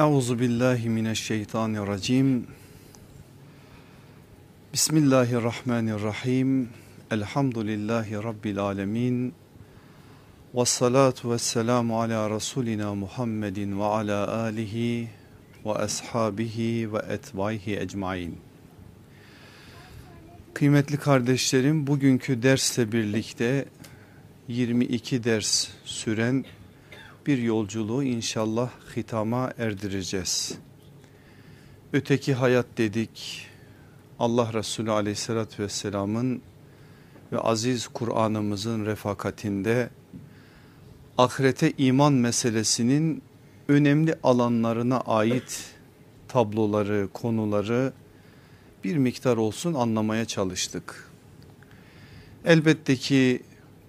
[0.00, 2.46] Euzu billahi mineşşeytanirracim.
[4.72, 6.68] Bismillahirrahmanirrahim.
[7.10, 9.34] Elhamdülillahi rabbil alamin.
[10.54, 15.08] Ves salatu vesselamu ala rasulina Muhammedin ve ala alihi
[15.64, 18.38] ve ashabihi ve etbaihi ecmaîn.
[20.54, 23.64] Kıymetli kardeşlerim bugünkü dersle birlikte
[24.48, 26.44] 22 ders süren
[27.30, 30.58] bir yolculuğu inşallah hitama erdireceğiz.
[31.92, 33.46] Öteki hayat dedik
[34.18, 36.42] Allah Resulü aleyhissalatü vesselamın
[37.32, 39.90] ve aziz Kur'an'ımızın refakatinde
[41.18, 43.22] ahirete iman meselesinin
[43.68, 45.74] önemli alanlarına ait
[46.28, 47.92] tabloları, konuları
[48.84, 51.10] bir miktar olsun anlamaya çalıştık.
[52.44, 53.42] Elbette ki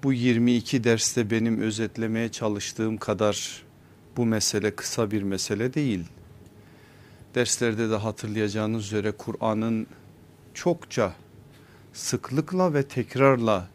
[0.04, 3.64] bu 22 derste benim özetlemeye çalıştığım kadar
[4.18, 6.04] bu mesele kısa bir mesele değil.
[7.36, 9.88] Derslerde de hatırlayacağınız üzere Kur'an'ın
[10.53, 11.14] çokça
[11.94, 13.67] sıklıkla ve tekrarla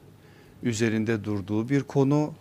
[0.62, 2.34] üzerinde durduğu bir konu.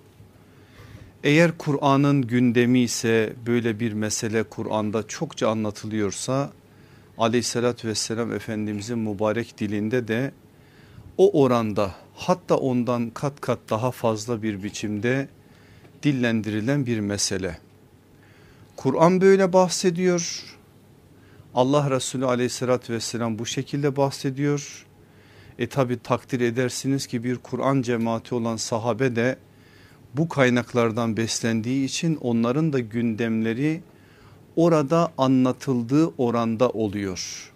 [1.24, 6.52] Eğer Kur'an'ın gündemi ise böyle bir mesele Kur'an'da çokça anlatılıyorsa
[7.18, 10.32] aleyhissalatü vesselam Efendimizin mübarek dilinde de
[11.18, 15.28] o oranda hatta ondan kat kat daha fazla bir biçimde
[16.04, 17.58] dillendirilen bir mesele.
[18.76, 20.44] Kur'an böyle bahsediyor.
[21.54, 24.86] Allah Resulü aleyhissalatü vesselam bu şekilde bahsediyor.
[25.60, 29.38] E tabi takdir edersiniz ki bir Kur'an cemaati olan sahabe de
[30.14, 33.82] bu kaynaklardan beslendiği için onların da gündemleri
[34.56, 37.52] orada anlatıldığı oranda oluyor.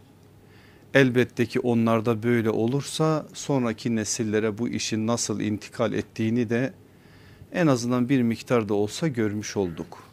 [0.93, 6.73] Elbette ki onlarda böyle olursa sonraki nesillere bu işin nasıl intikal ettiğini de
[7.53, 10.03] en azından bir miktar da olsa görmüş olduk.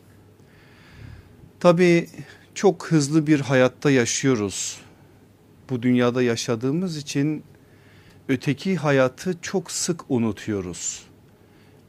[1.60, 2.08] Tabii
[2.54, 4.78] çok hızlı bir hayatta yaşıyoruz.
[5.70, 7.42] Bu dünyada yaşadığımız için
[8.28, 11.02] öteki hayatı çok sık unutuyoruz.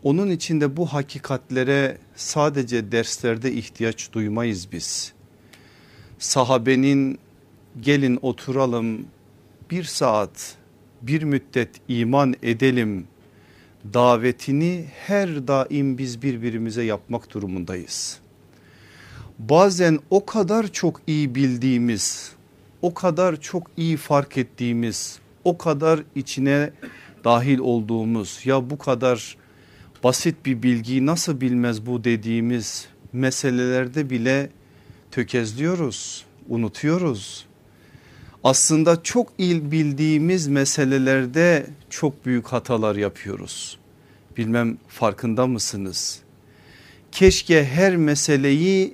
[0.03, 5.13] Onun için de bu hakikatlere sadece derslerde ihtiyaç duymayız biz.
[6.19, 7.19] Sahabenin
[7.81, 9.05] gelin oturalım.
[9.71, 10.57] Bir saat
[11.01, 13.07] bir müddet iman edelim.
[13.93, 18.19] Davetini her daim biz birbirimize yapmak durumundayız.
[19.39, 22.31] Bazen o kadar çok iyi bildiğimiz,
[22.81, 26.71] o kadar çok iyi fark ettiğimiz, o kadar içine
[27.23, 29.37] dahil olduğumuz ya bu kadar
[30.03, 34.49] basit bir bilgiyi nasıl bilmez bu dediğimiz meselelerde bile
[35.11, 37.46] tökezliyoruz, unutuyoruz
[38.47, 43.77] aslında çok il bildiğimiz meselelerde çok büyük hatalar yapıyoruz.
[44.37, 46.19] Bilmem farkında mısınız?
[47.11, 48.93] Keşke her meseleyi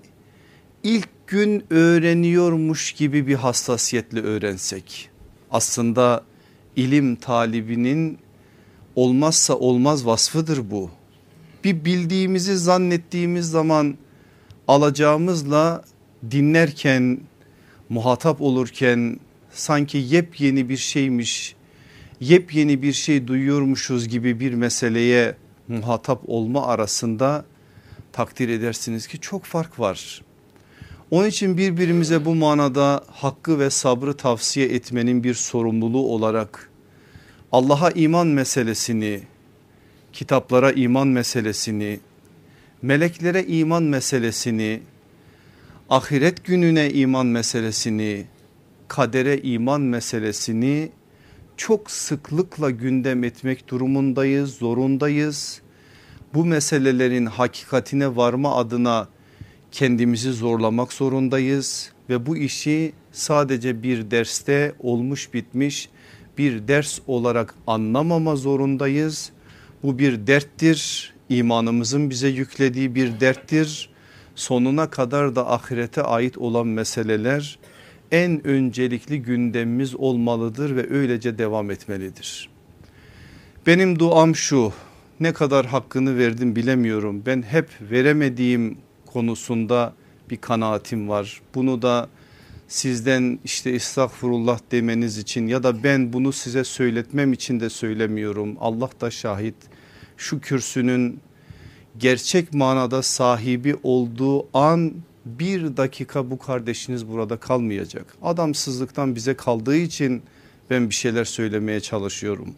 [0.83, 5.09] ilk gün öğreniyormuş gibi bir hassasiyetle öğrensek.
[5.51, 6.23] Aslında
[6.75, 8.17] ilim talibinin
[8.95, 10.89] olmazsa olmaz vasfıdır bu.
[11.63, 13.97] Bir bildiğimizi zannettiğimiz zaman
[14.67, 15.83] alacağımızla
[16.31, 17.19] dinlerken
[17.89, 19.19] muhatap olurken
[19.53, 21.55] sanki yepyeni bir şeymiş,
[22.19, 25.35] yepyeni bir şey duyuyormuşuz gibi bir meseleye
[25.67, 27.45] muhatap olma arasında
[28.11, 30.21] takdir edersiniz ki çok fark var.
[31.11, 36.69] Onun için birbirimize bu manada hakkı ve sabrı tavsiye etmenin bir sorumluluğu olarak
[37.51, 39.21] Allah'a iman meselesini,
[40.13, 41.99] kitaplara iman meselesini,
[42.81, 44.81] meleklere iman meselesini,
[45.89, 48.25] ahiret gününe iman meselesini,
[48.93, 50.89] kadere iman meselesini
[51.57, 55.61] çok sıklıkla gündem etmek durumundayız, zorundayız.
[56.33, 59.07] Bu meselelerin hakikatine varma adına
[59.71, 65.89] kendimizi zorlamak zorundayız ve bu işi sadece bir derste olmuş bitmiş
[66.37, 69.31] bir ders olarak anlamama zorundayız.
[69.83, 73.89] Bu bir derttir, imanımızın bize yüklediği bir derttir.
[74.35, 77.59] Sonuna kadar da ahirete ait olan meseleler
[78.13, 82.49] en öncelikli gündemimiz olmalıdır ve öylece devam etmelidir.
[83.67, 84.73] Benim duam şu
[85.19, 89.93] ne kadar hakkını verdim bilemiyorum ben hep veremediğim konusunda
[90.29, 91.41] bir kanaatim var.
[91.55, 92.09] Bunu da
[92.67, 98.57] sizden işte estağfurullah demeniz için ya da ben bunu size söyletmem için de söylemiyorum.
[98.59, 99.55] Allah da şahit
[100.17, 101.19] şu kürsünün
[101.97, 104.93] gerçek manada sahibi olduğu an
[105.25, 108.17] bir dakika bu kardeşiniz burada kalmayacak.
[108.21, 110.23] Adamsızlıktan bize kaldığı için
[110.69, 112.55] ben bir şeyler söylemeye çalışıyorum.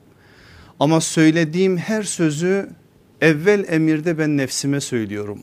[0.79, 2.69] Ama söylediğim her sözü
[3.21, 5.39] evvel emirde ben nefsime söylüyorum.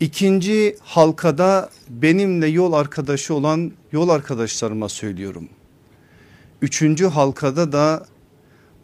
[0.00, 5.48] İkinci halkada benimle yol arkadaşı olan yol arkadaşlarıma söylüyorum.
[6.62, 8.06] Üçüncü halkada da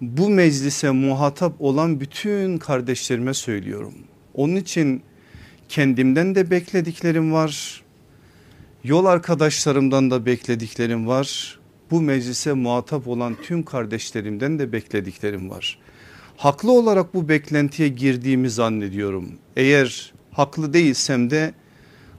[0.01, 3.95] bu meclise muhatap olan bütün kardeşlerime söylüyorum.
[4.35, 5.03] Onun için
[5.71, 7.83] kendimden de beklediklerim var.
[8.85, 11.59] Yol arkadaşlarımdan da beklediklerim var.
[11.91, 15.79] Bu meclise muhatap olan tüm kardeşlerimden de beklediklerim var.
[16.37, 19.33] Haklı olarak bu beklentiye girdiğimi zannediyorum.
[19.57, 21.55] Eğer haklı değilsem de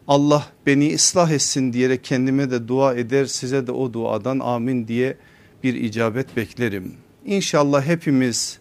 [0.07, 5.18] Allah beni ıslah etsin diyerek kendime de dua eder size de o duadan amin diye
[5.63, 6.94] bir icabet beklerim.
[7.25, 8.61] İnşallah hepimiz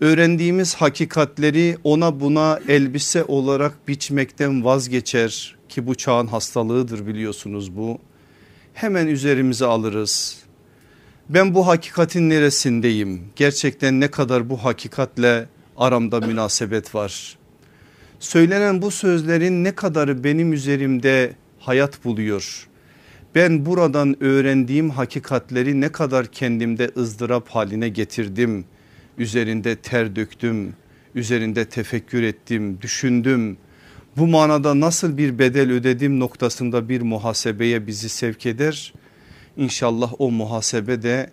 [0.00, 7.98] öğrendiğimiz hakikatleri ona buna elbise olarak biçmekten vazgeçer ki bu çağın hastalığıdır biliyorsunuz bu.
[8.74, 10.38] Hemen üzerimize alırız.
[11.28, 13.22] Ben bu hakikatin neresindeyim?
[13.36, 17.38] Gerçekten ne kadar bu hakikatle aramda münasebet var?
[18.20, 22.68] Söylenen bu sözlerin ne kadarı benim üzerimde hayat buluyor?
[23.34, 28.64] Ben buradan öğrendiğim hakikatleri ne kadar kendimde ızdırap haline getirdim?
[29.18, 30.74] Üzerinde ter döktüm,
[31.14, 33.56] üzerinde tefekkür ettim, düşündüm.
[34.16, 38.92] Bu manada nasıl bir bedel ödedim noktasında bir muhasebeye bizi sevk eder.
[39.56, 41.30] İnşallah o muhasebe de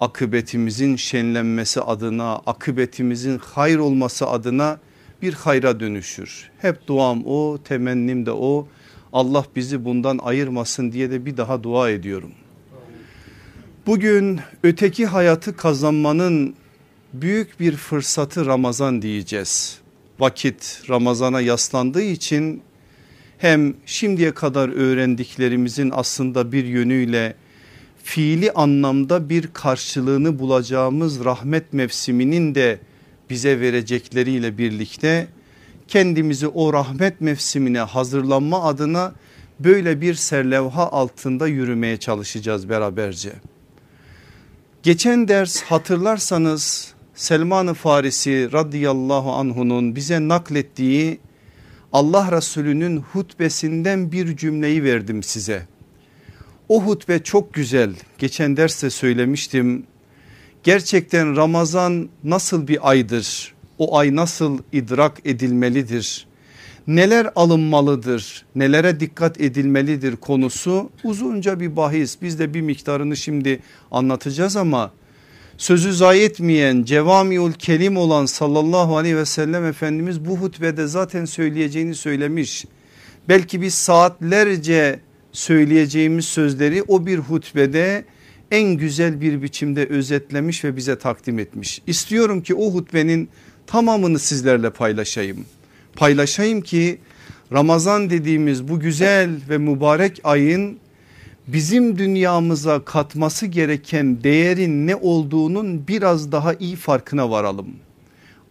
[0.00, 4.80] akıbetimizin şenlenmesi adına, akıbetimizin hayır olması adına
[5.22, 6.50] bir hayra dönüşür.
[6.58, 8.68] Hep duam o, temennim de o.
[9.12, 12.30] Allah bizi bundan ayırmasın diye de bir daha dua ediyorum.
[13.86, 16.54] Bugün öteki hayatı kazanmanın
[17.12, 19.78] büyük bir fırsatı Ramazan diyeceğiz.
[20.18, 22.62] Vakit Ramazana yaslandığı için
[23.38, 27.34] hem şimdiye kadar öğrendiklerimizin aslında bir yönüyle
[28.02, 32.78] fiili anlamda bir karşılığını bulacağımız rahmet mevsiminin de
[33.30, 35.28] bize verecekleriyle birlikte
[35.88, 39.12] kendimizi o rahmet mevsimine hazırlanma adına
[39.60, 43.32] böyle bir serlevha altında yürümeye çalışacağız beraberce.
[44.82, 51.20] Geçen ders hatırlarsanız Selman-ı Farisi radıyallahu anhunun bize naklettiği
[51.92, 55.66] Allah Resulü'nün hutbesinden bir cümleyi verdim size.
[56.68, 59.86] O hutbe çok güzel geçen derste söylemiştim.
[60.62, 63.54] Gerçekten Ramazan nasıl bir aydır?
[63.78, 66.26] O ay nasıl idrak edilmelidir?
[66.86, 68.46] Neler alınmalıdır?
[68.54, 72.22] Nelere dikkat edilmelidir konusu uzunca bir bahis.
[72.22, 73.60] Biz de bir miktarını şimdi
[73.90, 74.90] anlatacağız ama
[75.62, 81.94] sözü zayi etmeyen cevamiul kelim olan sallallahu aleyhi ve sellem Efendimiz bu hutbede zaten söyleyeceğini
[81.94, 82.64] söylemiş.
[83.28, 85.00] Belki biz saatlerce
[85.32, 88.04] söyleyeceğimiz sözleri o bir hutbede
[88.50, 91.82] en güzel bir biçimde özetlemiş ve bize takdim etmiş.
[91.86, 93.28] İstiyorum ki o hutbenin
[93.66, 95.44] tamamını sizlerle paylaşayım.
[95.96, 96.98] Paylaşayım ki
[97.52, 100.78] Ramazan dediğimiz bu güzel ve mübarek ayın
[101.46, 107.68] bizim dünyamıza katması gereken değerin ne olduğunun biraz daha iyi farkına varalım.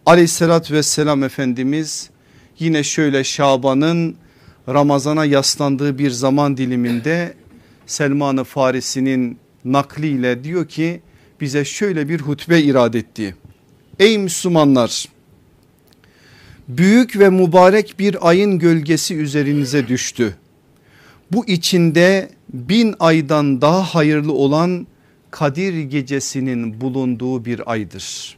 [0.06, 2.10] Aleyhissalatü vesselam Efendimiz
[2.58, 4.16] yine şöyle Şaban'ın
[4.68, 7.34] Ramazan'a yaslandığı bir zaman diliminde
[7.86, 11.00] Selman-ı Farisi'nin nakliyle diyor ki
[11.40, 13.36] bize şöyle bir hutbe irad etti.
[13.98, 15.08] Ey Müslümanlar
[16.68, 20.36] büyük ve mübarek bir ayın gölgesi üzerinize düştü.
[21.32, 24.86] Bu içinde bin aydan daha hayırlı olan
[25.30, 28.36] Kadir gecesinin bulunduğu bir aydır.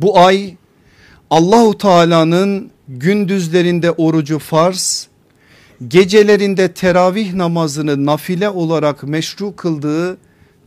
[0.00, 0.56] Bu ay
[1.30, 5.08] Allahu Teala'nın gündüzlerinde orucu farz,
[5.88, 10.18] gecelerinde teravih namazını nafile olarak meşru kıldığı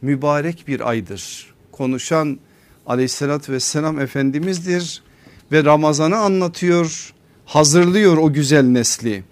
[0.01, 1.53] mübarek bir aydır.
[1.71, 2.39] Konuşan
[2.85, 5.03] aleyhissalatü vesselam efendimizdir
[5.51, 7.13] ve Ramazan'ı anlatıyor
[7.45, 9.23] hazırlıyor o güzel nesli.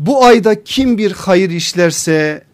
[0.00, 2.44] Bu ayda kim bir hayır işlerse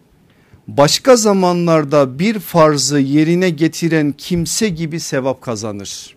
[0.67, 6.15] başka zamanlarda bir farzı yerine getiren kimse gibi sevap kazanır.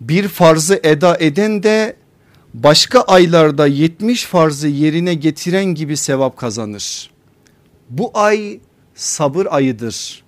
[0.00, 1.96] Bir farzı eda eden de
[2.54, 7.10] başka aylarda 70 farzı yerine getiren gibi sevap kazanır.
[7.90, 8.60] Bu ay
[8.94, 10.22] sabır ayıdır.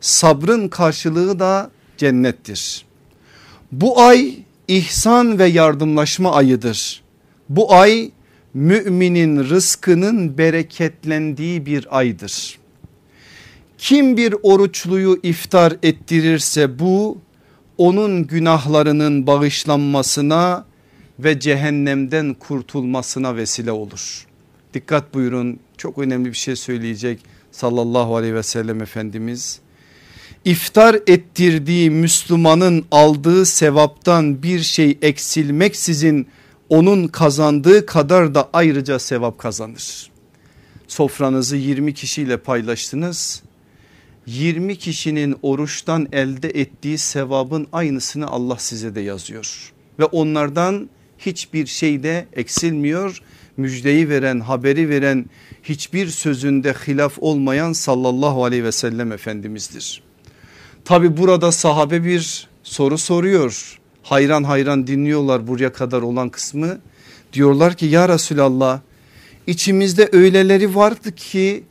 [0.00, 2.84] Sabrın karşılığı da cennettir.
[3.72, 4.34] Bu ay
[4.68, 7.02] ihsan ve yardımlaşma ayıdır.
[7.48, 8.10] Bu ay
[8.56, 12.58] müminin rızkının bereketlendiği bir aydır.
[13.78, 17.18] Kim bir oruçluyu iftar ettirirse bu
[17.78, 20.66] onun günahlarının bağışlanmasına
[21.18, 24.26] ve cehennemden kurtulmasına vesile olur.
[24.74, 27.20] Dikkat buyurun çok önemli bir şey söyleyecek
[27.52, 29.60] sallallahu aleyhi ve sellem Efendimiz.
[30.44, 36.26] İftar ettirdiği Müslümanın aldığı sevaptan bir şey eksilmeksizin
[36.68, 40.10] onun kazandığı kadar da ayrıca sevap kazanır.
[40.88, 43.42] Sofranızı 20 kişiyle paylaştınız.
[44.26, 49.72] 20 kişinin oruçtan elde ettiği sevabın aynısını Allah size de yazıyor.
[49.98, 53.22] Ve onlardan hiçbir şey de eksilmiyor.
[53.56, 55.26] Müjdeyi veren haberi veren
[55.62, 60.02] hiçbir sözünde hilaf olmayan sallallahu aleyhi ve sellem efendimizdir.
[60.84, 63.78] Tabi burada sahabe bir soru soruyor.
[64.06, 66.78] Hayran hayran dinliyorlar buraya kadar olan kısmı.
[67.32, 68.80] Diyorlar ki ya Resulallah
[69.46, 71.64] içimizde öyleleri vardı ki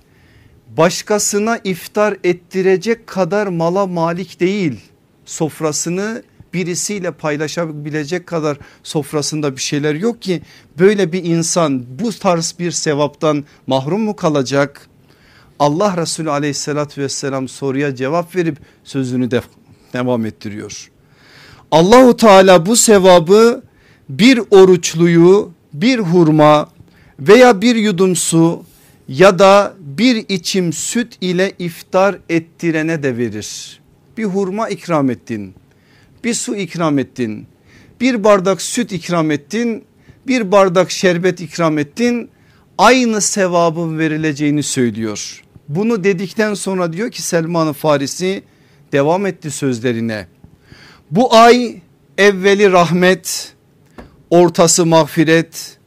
[0.78, 4.80] başkasına iftar ettirecek kadar mala malik değil.
[5.26, 6.24] Sofrasını
[6.54, 10.42] birisiyle paylaşabilecek kadar sofrasında bir şeyler yok ki
[10.80, 14.90] böyle bir insan bu tarz bir sevaptan mahrum mu kalacak?
[15.60, 19.42] Allah Resulü aleyhissalatü vesselam soruya cevap verip sözünü de
[19.94, 20.95] devam ettiriyor.
[21.72, 23.64] Allahu Teala bu sevabı
[24.10, 26.70] bir oruçluyu bir hurma
[27.20, 28.64] veya bir yudum su
[29.08, 33.80] ya da bir içim süt ile iftar ettirene de verir.
[34.18, 35.54] Bir hurma ikram ettin
[36.24, 37.48] bir su ikram ettin
[38.02, 39.84] bir bardak süt ikram ettin
[40.28, 42.30] bir bardak şerbet ikram ettin
[42.78, 45.42] aynı sevabın verileceğini söylüyor.
[45.70, 48.44] Bunu dedikten sonra diyor ki Selman-ı Farisi
[48.92, 50.28] devam etti sözlerine.
[51.16, 51.76] Bu ay
[52.18, 53.54] evveli rahmet,
[54.30, 55.78] ortası mağfiret,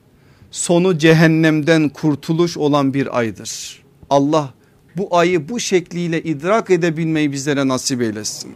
[0.50, 3.82] sonu cehennemden kurtuluş olan bir aydır.
[4.10, 4.54] Allah
[4.96, 8.54] bu ayı bu şekliyle idrak edebilmeyi bizlere nasip eylesin.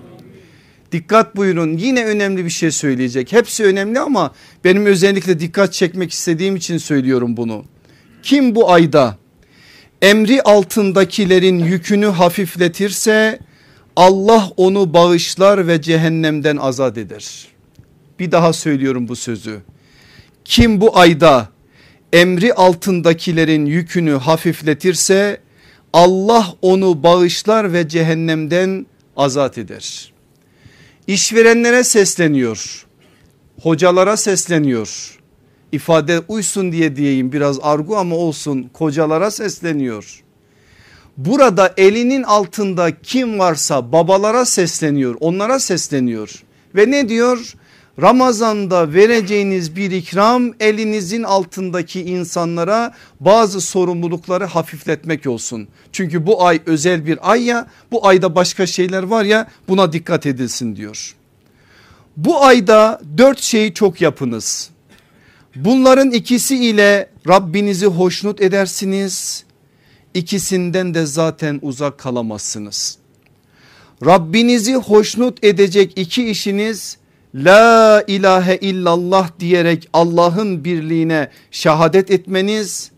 [0.92, 3.32] Dikkat buyurun yine önemli bir şey söyleyecek.
[3.32, 7.64] Hepsi önemli ama benim özellikle dikkat çekmek istediğim için söylüyorum bunu.
[8.22, 9.16] Kim bu ayda
[10.02, 13.38] emri altındakilerin yükünü hafifletirse
[13.96, 17.49] Allah onu bağışlar ve cehennemden azat eder.
[18.18, 19.61] Bir daha söylüyorum bu sözü.
[20.44, 21.49] Kim bu ayda
[22.12, 25.40] emri altındakilerin yükünü hafifletirse
[25.92, 30.12] Allah onu bağışlar ve cehennemden azat eder.
[31.06, 32.87] İşverenlere sesleniyor.
[33.62, 35.18] Hocalara sesleniyor.
[35.72, 40.22] İfade uysun diye diyeyim biraz argu ama olsun kocalara sesleniyor.
[41.16, 46.42] Burada elinin altında kim varsa babalara sesleniyor onlara sesleniyor
[46.75, 47.54] ve ne diyor?
[48.00, 55.69] Ramazanda vereceğiniz bir ikram elinizin altındaki insanlara bazı sorumlulukları hafifletmek olsun.
[55.92, 60.26] Çünkü bu ay özel bir ay ya bu ayda başka şeyler var ya buna dikkat
[60.26, 61.14] edilsin diyor.
[62.16, 64.71] Bu ayda dört şeyi çok yapınız.
[65.57, 69.45] Bunların ikisi ile Rabbinizi hoşnut edersiniz.
[70.14, 72.99] İkisinden de zaten uzak kalamazsınız.
[74.07, 76.99] Rabbinizi hoşnut edecek iki işiniz
[77.35, 82.90] la ilahe illallah diyerek Allah'ın birliğine şehadet etmeniz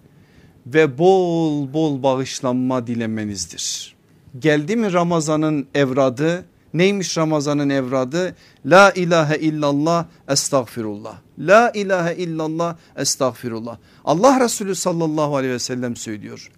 [0.67, 3.95] ve bol bol bağışlanma dilemenizdir.
[4.39, 6.45] Geldi mi Ramazan'ın evradı?
[6.75, 8.37] Neymiş Ramazan'ın evradı?
[8.67, 11.15] La ilahe illallah estağfirullah.
[11.39, 13.77] La ilahe illallah estağfirullah.
[14.05, 16.51] Allah Resulü sallallahu aleyhi ve sellem söylüyor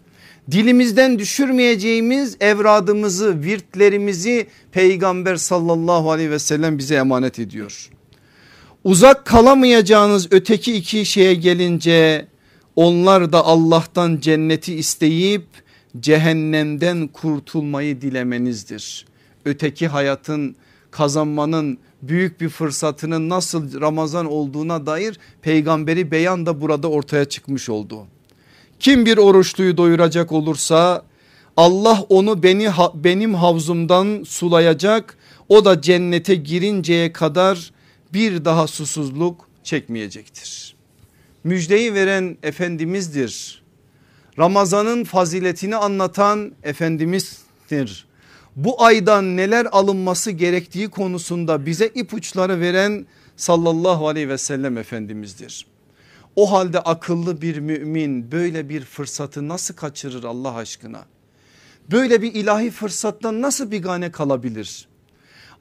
[0.51, 7.91] dilimizden düşürmeyeceğimiz evradımızı virtlerimizi peygamber sallallahu aleyhi ve sellem bize emanet ediyor.
[8.85, 12.27] Uzak kalamayacağınız öteki iki şeye gelince
[12.77, 15.47] onlar da Allah'tan cenneti isteyip
[16.01, 19.07] cehennemden kurtulmayı dilemenizdir.
[19.45, 20.57] Öteki hayatın
[20.91, 28.07] kazanmanın büyük bir fırsatının nasıl Ramazan olduğuna dair peygamberi beyan da burada ortaya çıkmış oldu.
[28.81, 31.03] Kim bir oruçluyu doyuracak olursa
[31.57, 35.19] Allah onu beni benim havzumdan sulayacak.
[35.49, 37.73] O da cennete girinceye kadar
[38.13, 40.77] bir daha susuzluk çekmeyecektir.
[41.45, 43.63] Müjdeyi veren Efendimiz'dir.
[44.39, 48.07] Ramazanın faziletini anlatan Efendimiz'dir.
[48.57, 53.07] Bu aydan neler alınması gerektiği konusunda bize ipuçları veren
[53.37, 55.67] sallallahu aleyhi ve sellem Efendimiz'dir.
[56.37, 61.05] O halde akıllı bir mümin böyle bir fırsatı nasıl kaçırır Allah aşkına?
[61.91, 64.89] Böyle bir ilahi fırsattan nasıl bir gane kalabilir?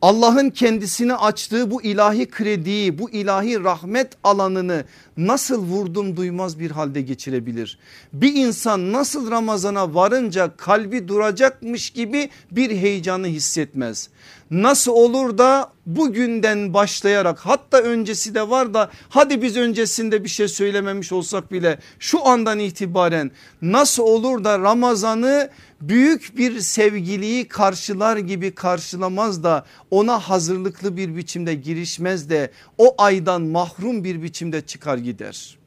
[0.01, 4.86] Allah'ın kendisine açtığı bu ilahi krediyi bu ilahi rahmet alanını
[5.17, 7.79] nasıl vurdum duymaz bir halde geçirebilir?
[8.13, 14.10] Bir insan nasıl Ramazana varınca kalbi duracakmış gibi bir heyecanı hissetmez?
[14.52, 20.48] Nasıl olur da bugünden başlayarak hatta öncesi de var da hadi biz öncesinde bir şey
[20.48, 25.50] söylememiş olsak bile şu andan itibaren nasıl olur da Ramazan'ı
[25.82, 33.42] büyük bir sevgiliyi karşılar gibi karşılamaz da ona hazırlıklı bir biçimde girişmez de o aydan
[33.42, 35.58] mahrum bir biçimde çıkar gider.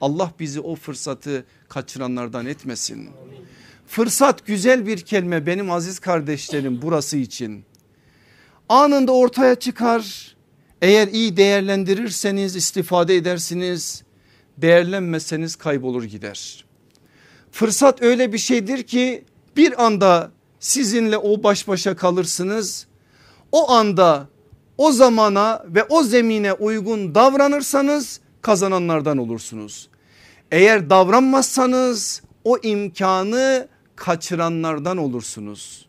[0.00, 3.10] Allah bizi o fırsatı kaçıranlardan etmesin.
[3.86, 7.64] Fırsat güzel bir kelime benim aziz kardeşlerim burası için.
[8.68, 10.36] Anında ortaya çıkar.
[10.82, 14.02] Eğer iyi değerlendirirseniz istifade edersiniz.
[14.58, 16.64] Değerlenmezseniz kaybolur gider.
[17.50, 19.24] Fırsat öyle bir şeydir ki
[19.56, 22.86] bir anda sizinle o baş başa kalırsınız.
[23.52, 24.28] O anda
[24.78, 29.88] o zamana ve o zemine uygun davranırsanız kazananlardan olursunuz.
[30.50, 35.86] Eğer davranmazsanız o imkanı kaçıranlardan olursunuz.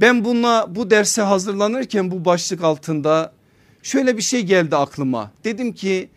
[0.00, 3.32] Ben bununla bu derse hazırlanırken bu başlık altında
[3.82, 5.30] şöyle bir şey geldi aklıma.
[5.44, 6.08] Dedim ki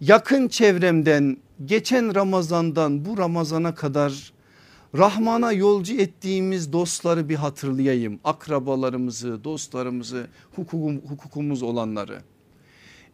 [0.00, 4.32] yakın çevremden geçen Ramazan'dan bu Ramazan'a kadar
[4.98, 8.20] Rahman'a yolcu ettiğimiz dostları bir hatırlayayım.
[8.24, 10.26] Akrabalarımızı, dostlarımızı,
[10.56, 12.22] hukukum, hukukumuz olanları.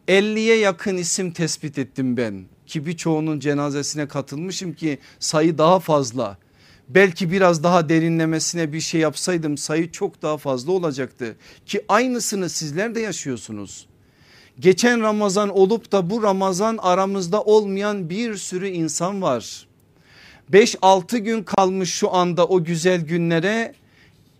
[0.07, 6.37] 50'ye yakın isim tespit ettim ben ki birçoğunun cenazesine katılmışım ki sayı daha fazla.
[6.89, 11.35] Belki biraz daha derinlemesine bir şey yapsaydım sayı çok daha fazla olacaktı
[11.65, 13.87] ki aynısını sizler de yaşıyorsunuz.
[14.59, 19.67] Geçen Ramazan olup da bu Ramazan aramızda olmayan bir sürü insan var.
[20.51, 23.73] 5-6 gün kalmış şu anda o güzel günlere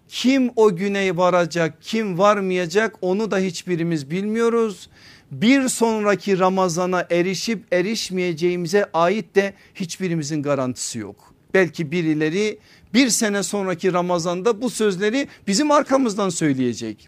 [0.07, 4.89] kim o güne varacak kim varmayacak onu da hiçbirimiz bilmiyoruz.
[5.31, 11.32] Bir sonraki Ramazana erişip erişmeyeceğimize ait de hiçbirimizin garantisi yok.
[11.53, 12.59] Belki birileri
[12.93, 17.07] bir sene sonraki Ramazan'da bu sözleri bizim arkamızdan söyleyecek.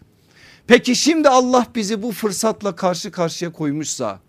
[0.66, 4.20] Peki şimdi Allah bizi bu fırsatla karşı karşıya koymuşsa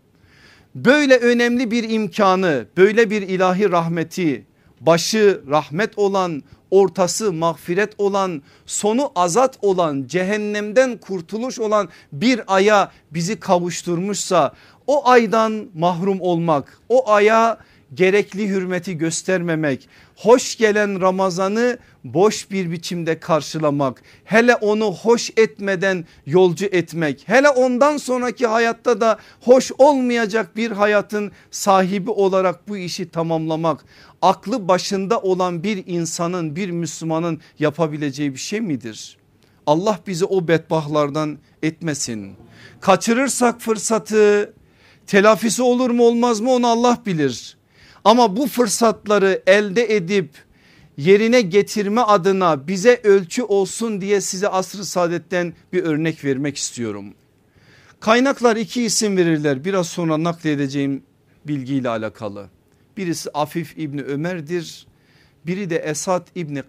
[0.75, 4.45] böyle önemli bir imkanı böyle bir ilahi rahmeti
[4.81, 13.39] başı rahmet olan ortası mağfiret olan sonu azat olan cehennemden kurtuluş olan bir aya bizi
[13.39, 14.53] kavuşturmuşsa
[14.87, 17.57] o aydan mahrum olmak o aya
[17.93, 26.65] gerekli hürmeti göstermemek, hoş gelen Ramazan'ı boş bir biçimde karşılamak, hele onu hoş etmeden yolcu
[26.65, 33.85] etmek, hele ondan sonraki hayatta da hoş olmayacak bir hayatın sahibi olarak bu işi tamamlamak
[34.21, 39.17] aklı başında olan bir insanın bir Müslümanın yapabileceği bir şey midir?
[39.65, 42.35] Allah bizi o bedbahlardan etmesin.
[42.81, 44.53] Kaçırırsak fırsatı
[45.07, 47.56] telafisi olur mu olmaz mı onu Allah bilir.
[48.07, 50.29] Ama bu fırsatları elde edip
[50.97, 57.13] yerine getirme adına bize ölçü olsun diye size asr-ı saadetten bir örnek vermek istiyorum.
[57.99, 61.03] Kaynaklar iki isim verirler biraz sonra nakledeceğim
[61.45, 62.49] bilgiyle alakalı.
[62.97, 64.87] Birisi Afif İbni Ömer'dir
[65.45, 66.63] biri de Esad İbni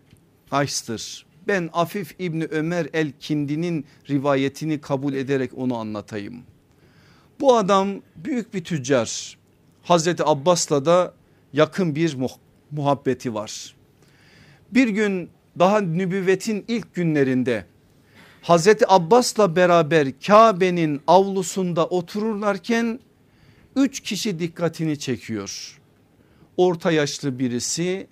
[0.51, 1.27] Kays'tır.
[1.49, 6.43] Ben Afif İbni Ömer el Kindi'nin rivayetini kabul ederek onu anlatayım.
[7.41, 9.39] Bu adam büyük bir tüccar.
[9.83, 11.18] Hazreti Abbas'la da
[11.53, 12.17] yakın bir
[12.71, 13.77] muhabbeti var.
[14.71, 17.65] Bir gün daha nübüvvetin ilk günlerinde
[18.43, 23.01] Hazreti Abbas'la beraber Kabe'nin avlusunda otururlarken
[23.77, 25.81] üç kişi dikkatini çekiyor.
[26.57, 28.07] Orta yaşlı birisi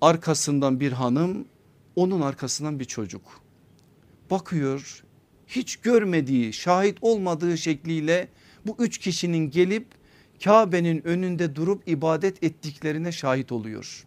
[0.00, 1.44] arkasından bir hanım
[1.96, 3.22] onun arkasından bir çocuk.
[4.30, 5.02] Bakıyor
[5.46, 8.28] hiç görmediği şahit olmadığı şekliyle
[8.66, 9.86] bu üç kişinin gelip
[10.44, 14.04] Kabe'nin önünde durup ibadet ettiklerine şahit oluyor.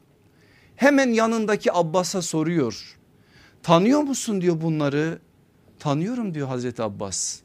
[0.75, 2.97] Hemen yanındaki Abbas'a soruyor.
[3.63, 5.19] Tanıyor musun diyor bunları.
[5.79, 7.39] Tanıyorum diyor Hazreti Abbas.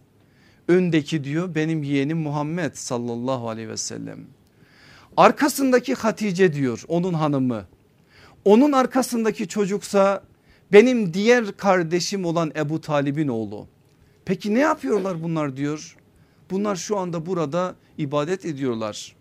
[0.69, 4.19] Öndeki diyor benim yeğenim Muhammed sallallahu aleyhi ve sellem.
[5.17, 7.65] Arkasındaki Hatice diyor onun hanımı.
[8.45, 10.23] Onun arkasındaki çocuksa
[10.73, 13.67] benim diğer kardeşim olan Ebu Talib'in oğlu.
[14.25, 15.97] Peki ne yapıyorlar bunlar diyor.
[16.51, 19.17] Bunlar şu anda burada ibadet ediyorlar.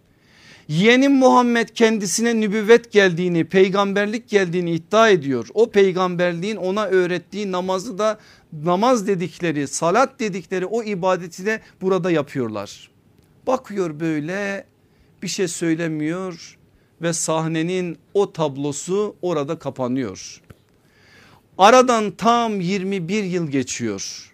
[0.68, 5.48] Yeğenim Muhammed kendisine nübüvvet geldiğini peygamberlik geldiğini iddia ediyor.
[5.54, 8.20] O peygamberliğin ona öğrettiği namazı da
[8.63, 12.89] namaz dedikleri salat dedikleri o ibadeti de burada yapıyorlar.
[13.48, 14.65] Bakıyor böyle
[15.24, 16.58] bir şey söylemiyor
[17.02, 20.42] ve sahnenin o tablosu orada kapanıyor.
[21.58, 24.34] Aradan tam 21 yıl geçiyor.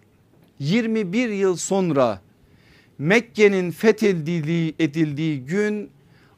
[0.59, 2.21] 21 yıl sonra
[2.97, 5.89] Mekke'nin fethedildiği edildiği gün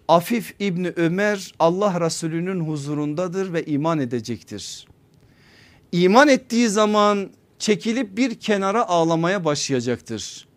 [0.07, 4.87] Afif İbni Ömer Allah Resulü'nün huzurundadır ve iman edecektir.
[5.91, 10.47] İman ettiği zaman çekilip bir kenara ağlamaya başlayacaktır.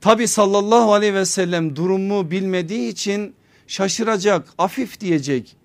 [0.00, 3.34] Tabi sallallahu aleyhi ve sellem durumu bilmediği için
[3.66, 5.56] şaşıracak afif diyecek.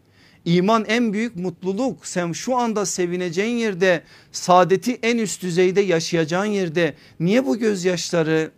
[0.46, 6.94] İman en büyük mutluluk sen şu anda sevineceğin yerde saadeti en üst düzeyde yaşayacağın yerde
[7.20, 8.52] niye bu gözyaşları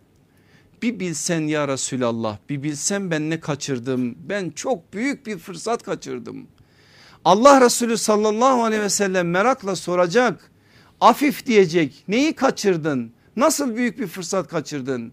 [0.82, 6.46] bir bilsen ya Resulallah bir bilsen ben ne kaçırdım ben çok büyük bir fırsat kaçırdım.
[7.24, 10.50] Allah Resulü sallallahu aleyhi ve sellem merakla soracak
[11.00, 15.12] afif diyecek neyi kaçırdın nasıl büyük bir fırsat kaçırdın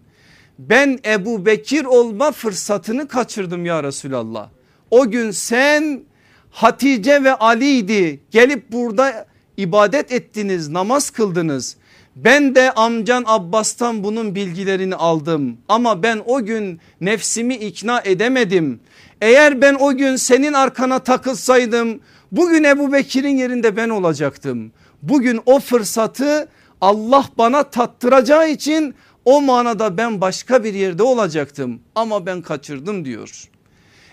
[0.58, 4.48] ben Ebu Bekir olma fırsatını kaçırdım ya Resulallah.
[4.90, 6.02] O gün sen
[6.50, 11.76] Hatice ve Ali'ydi gelip burada ibadet ettiniz namaz kıldınız.
[12.16, 18.80] Ben de amcan Abbas'tan bunun bilgilerini aldım ama ben o gün nefsimi ikna edemedim.
[19.20, 22.00] Eğer ben o gün senin arkana takılsaydım
[22.32, 24.72] bugün Ebu Bekir'in yerinde ben olacaktım.
[25.02, 26.48] Bugün o fırsatı
[26.80, 28.94] Allah bana tattıracağı için
[29.24, 33.48] o manada ben başka bir yerde olacaktım ama ben kaçırdım diyor.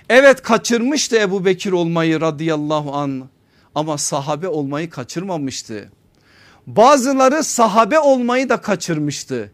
[0.09, 3.23] Evet kaçırmıştı Ebu Bekir olmayı radıyallahu an
[3.75, 5.91] ama sahabe olmayı kaçırmamıştı.
[6.67, 9.51] Bazıları sahabe olmayı da kaçırmıştı.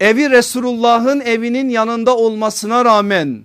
[0.00, 3.42] Evi Resulullah'ın evinin yanında olmasına rağmen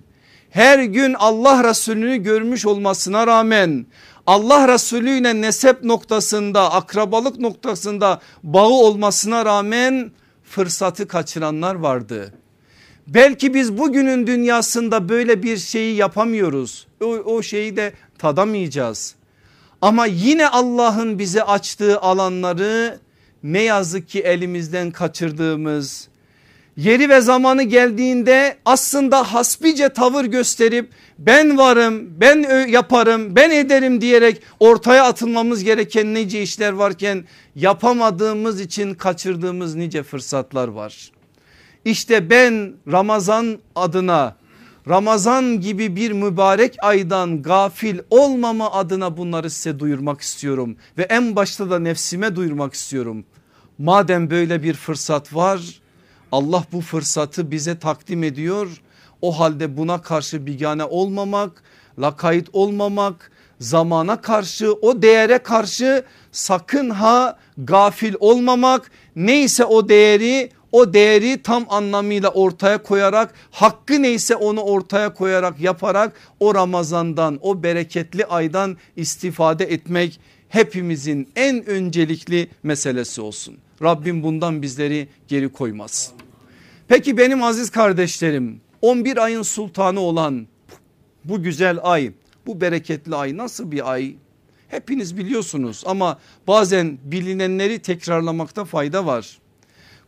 [0.50, 3.86] her gün Allah Resulü'nü görmüş olmasına rağmen
[4.26, 10.10] Allah Resulü ile nesep noktasında akrabalık noktasında bağı olmasına rağmen
[10.44, 12.34] fırsatı kaçıranlar vardı.
[13.06, 16.86] Belki biz bugünün dünyasında böyle bir şeyi yapamıyoruz.
[17.02, 19.14] O, o şeyi de tadamayacağız.
[19.82, 22.98] Ama yine Allah'ın bize açtığı alanları
[23.52, 26.08] ne yazık ki elimizden kaçırdığımız
[26.76, 34.42] yeri ve zamanı geldiğinde aslında hasbice tavır gösterip ben varım ben yaparım ben ederim diyerek
[34.60, 37.24] ortaya atılmamız gereken nice işler varken
[37.56, 41.12] yapamadığımız için kaçırdığımız nice fırsatlar var.
[41.84, 44.36] İşte ben Ramazan adına
[44.88, 50.76] Ramazan gibi bir mübarek aydan gafil olmama adına bunları size duyurmak istiyorum.
[50.98, 53.24] Ve en başta da nefsime duyurmak istiyorum.
[53.78, 55.80] Madem böyle bir fırsat var
[56.32, 58.82] Allah bu fırsatı bize takdim ediyor.
[59.22, 61.62] O halde buna karşı bigane olmamak,
[61.98, 70.92] lakayt olmamak, zamana karşı o değere karşı sakın ha gafil olmamak neyse o değeri o
[70.92, 78.26] değeri tam anlamıyla ortaya koyarak hakkı neyse onu ortaya koyarak yaparak o Ramazan'dan o bereketli
[78.26, 83.56] aydan istifade etmek hepimizin en öncelikli meselesi olsun.
[83.82, 86.12] Rabbim bundan bizleri geri koymaz.
[86.88, 90.46] Peki benim aziz kardeşlerim 11 ayın sultanı olan
[91.24, 92.12] bu güzel ay
[92.46, 94.14] bu bereketli ay nasıl bir ay?
[94.68, 99.38] Hepiniz biliyorsunuz ama bazen bilinenleri tekrarlamakta fayda var.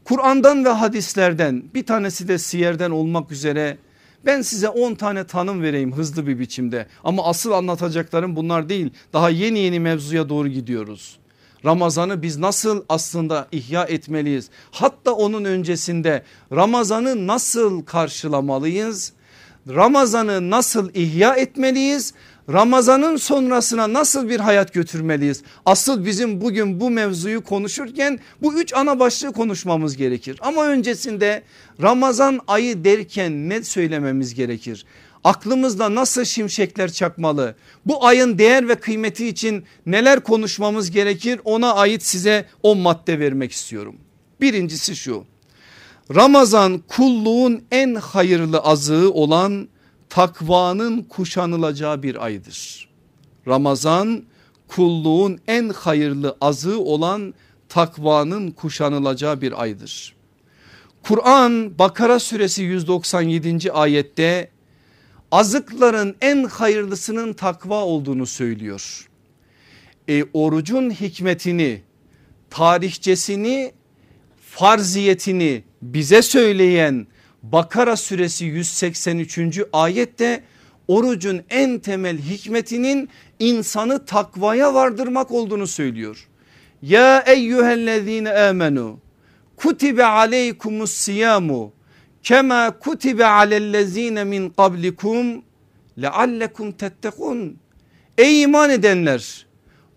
[0.05, 3.79] Kur'an'dan ve hadislerden bir tanesi de siyerden olmak üzere
[4.27, 9.31] ben size 10 tane tanım vereyim hızlı bir biçimde ama asıl anlatacaklarım bunlar değil daha
[9.31, 11.19] yeni yeni mevzuya doğru gidiyoruz.
[11.65, 14.51] Ramazan'ı biz nasıl aslında ihya etmeliyiz?
[14.71, 19.13] Hatta onun öncesinde Ramazan'ı nasıl karşılamalıyız?
[19.69, 22.15] Ramazan'ı nasıl ihya etmeliyiz?
[22.53, 25.43] Ramazan'ın sonrasına nasıl bir hayat götürmeliyiz?
[25.67, 30.39] Asıl bizim bugün bu mevzuyu konuşurken bu üç ana başlığı konuşmamız gerekir.
[30.41, 31.43] Ama öncesinde
[31.83, 34.85] Ramazan ayı derken ne söylememiz gerekir?
[35.25, 37.55] Aklımızda nasıl şimşekler çakmalı?
[37.87, 41.41] Bu ayın değer ve kıymeti için neler konuşmamız gerekir?
[41.45, 43.97] Ona ait size o madde vermek istiyorum.
[44.41, 45.25] Birincisi şu.
[46.15, 49.69] Ramazan kulluğun en hayırlı azığı olan
[50.11, 52.89] takvanın kuşanılacağı bir aydır.
[53.47, 54.25] Ramazan
[54.69, 57.35] kulluğun en hayırlı azığı olan
[57.69, 60.15] takvanın kuşanılacağı bir aydır.
[61.03, 63.73] Kur'an Bakara suresi 197.
[63.73, 64.51] ayette
[65.33, 69.09] azıkların en hayırlısının takva olduğunu söylüyor.
[70.09, 71.83] E, orucun hikmetini,
[72.51, 73.73] tarihçesini,
[74.51, 77.07] farziyetini bize söyleyen
[77.43, 79.61] Bakara suresi 183.
[79.73, 80.43] ayette
[80.89, 86.29] orucun en temel hikmetinin insanı takvaya vardırmak olduğunu söylüyor.
[86.83, 88.99] Ya eyyühellezine amenu
[89.57, 91.73] kutibe aleykumus siyamu
[92.23, 95.43] kema kutibe alellezine min qablikum
[96.03, 97.59] leallekum tettekun.
[98.19, 99.47] Ey iman edenler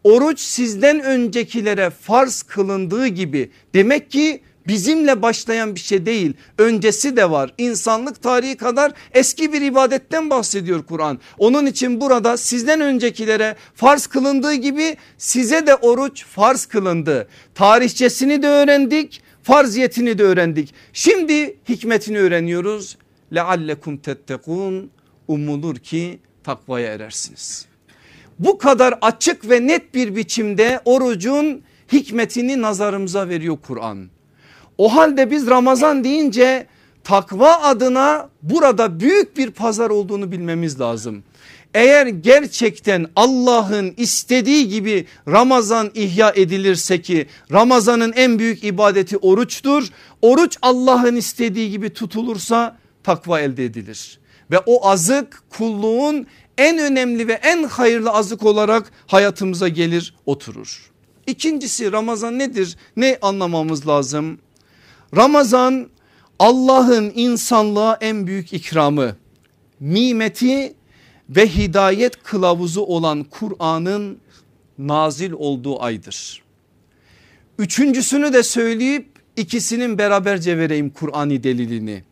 [0.04, 7.32] oruç sizden öncekilere farz kılındığı gibi demek ki bizimle başlayan bir şey değil öncesi de
[7.32, 14.08] var insanlık tarihi kadar eski bir ibadetten bahsediyor Kur'an onun için burada sizden öncekilere farz
[14.08, 20.74] kılındığı gibi size de oruç farz kılındı tarihçesini de öğrendik Farziyetini de öğrendik.
[20.94, 22.98] Şimdi hikmetini öğreniyoruz.
[23.34, 24.92] Leallekum tettekun
[25.28, 27.66] umulur ki takvaya erersiniz.
[28.40, 34.10] Bu kadar açık ve net bir biçimde orucun hikmetini nazarımıza veriyor Kur'an.
[34.78, 36.68] O halde biz Ramazan deyince
[37.04, 41.24] takva adına burada büyük bir pazar olduğunu bilmemiz lazım.
[41.74, 49.88] Eğer gerçekten Allah'ın istediği gibi Ramazan ihya edilirse ki Ramazan'ın en büyük ibadeti oruçtur.
[50.22, 54.20] Oruç Allah'ın istediği gibi tutulursa takva elde edilir.
[54.52, 60.92] Ve o azık kulluğun en önemli ve en hayırlı azık olarak hayatımıza gelir oturur.
[61.28, 62.78] İkincisi Ramazan nedir?
[62.98, 64.40] Ne anlamamız lazım?
[65.16, 65.90] Ramazan
[66.40, 69.16] Allah'ın insanlığa en büyük ikramı,
[69.82, 70.74] nimeti
[71.30, 74.18] ve hidayet kılavuzu olan Kur'an'ın
[74.78, 76.42] nazil olduğu aydır.
[77.58, 82.04] Üçüncüsünü de söyleyip ikisinin beraberce vereyim Kur'an'i delilini.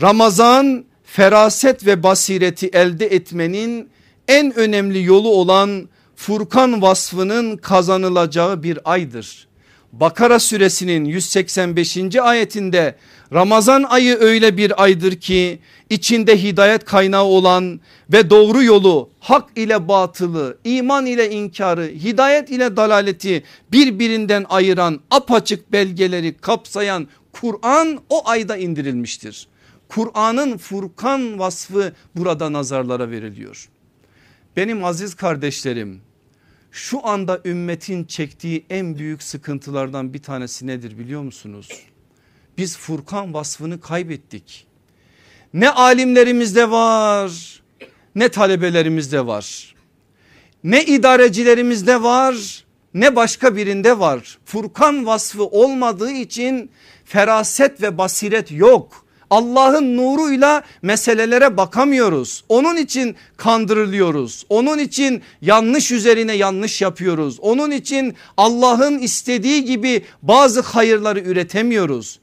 [0.00, 3.88] Ramazan feraset ve basireti elde etmenin
[4.28, 9.48] en önemli yolu olan Furkan vasfının kazanılacağı bir aydır.
[9.92, 12.16] Bakara suresinin 185.
[12.16, 12.96] ayetinde
[13.32, 15.58] Ramazan ayı öyle bir aydır ki
[15.90, 17.80] içinde hidayet kaynağı olan
[18.12, 25.72] ve doğru yolu hak ile batılı iman ile inkarı hidayet ile dalaleti birbirinden ayıran apaçık
[25.72, 29.48] belgeleri kapsayan Kur'an o ayda indirilmiştir.
[29.88, 33.68] Kur'an'ın Furkan vasfı burada nazarlara veriliyor.
[34.56, 36.00] Benim aziz kardeşlerim
[36.72, 41.68] şu anda ümmetin çektiği en büyük sıkıntılardan bir tanesi nedir biliyor musunuz?
[42.58, 44.66] Biz Furkan vasfını kaybettik.
[45.54, 47.62] Ne alimlerimizde var
[48.14, 49.74] ne talebelerimizde var.
[50.64, 54.38] Ne idarecilerimizde var ne başka birinde var.
[54.44, 56.70] Furkan vasfı olmadığı için
[57.04, 59.01] feraset ve basiret yok.
[59.32, 62.44] Allah'ın nuruyla meselelere bakamıyoruz.
[62.48, 64.46] Onun için kandırılıyoruz.
[64.48, 67.40] Onun için yanlış üzerine yanlış yapıyoruz.
[67.40, 72.18] Onun için Allah'ın istediği gibi bazı hayırları üretemiyoruz.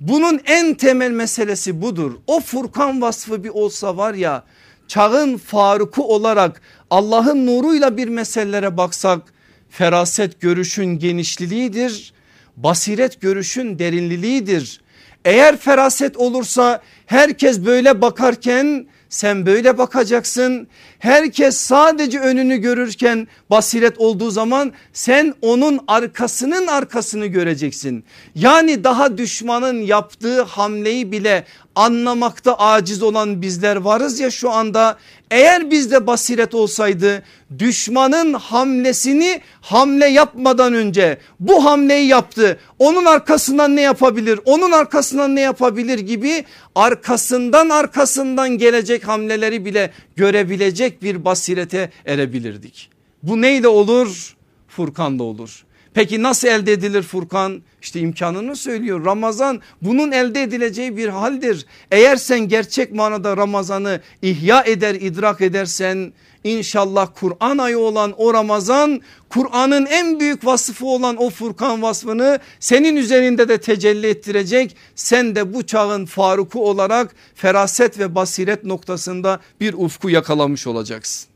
[0.00, 2.12] Bunun en temel meselesi budur.
[2.26, 4.44] O Furkan vasfı bir olsa var ya
[4.88, 9.22] çağın Faruk'u olarak Allah'ın nuruyla bir meselelere baksak
[9.70, 12.12] feraset görüşün genişliğidir.
[12.56, 14.83] Basiret görüşün derinliliğidir.
[15.24, 20.68] Eğer feraset olursa herkes böyle bakarken sen böyle bakacaksın.
[20.98, 28.04] Herkes sadece önünü görürken basiret olduğu zaman sen onun arkasının arkasını göreceksin.
[28.34, 34.98] Yani daha düşmanın yaptığı hamleyi bile anlamakta aciz olan bizler varız ya şu anda
[35.30, 37.22] eğer bizde basiret olsaydı
[37.58, 42.58] düşmanın hamlesini hamle yapmadan önce bu hamleyi yaptı.
[42.78, 44.40] Onun arkasından ne yapabilir?
[44.44, 52.90] Onun arkasından ne yapabilir gibi arkasından arkasından gelecek hamleleri bile görebilecek bir basirete erebilirdik.
[53.22, 54.36] Bu neyle olur?
[54.68, 55.64] Furkan'da olur.
[55.94, 57.62] Peki nasıl elde edilir Furkan?
[57.82, 59.04] İşte imkanını söylüyor.
[59.04, 61.66] Ramazan bunun elde edileceği bir haldir.
[61.90, 66.12] Eğer sen gerçek manada Ramazan'ı ihya eder idrak edersen
[66.44, 72.96] İnşallah Kur'an ayı olan o Ramazan Kur'an'ın en büyük vasfı olan o Furkan vasfını senin
[72.96, 74.76] üzerinde de tecelli ettirecek.
[74.94, 81.28] Sen de bu çağın Faruk'u olarak feraset ve basiret noktasında bir ufku yakalamış olacaksın.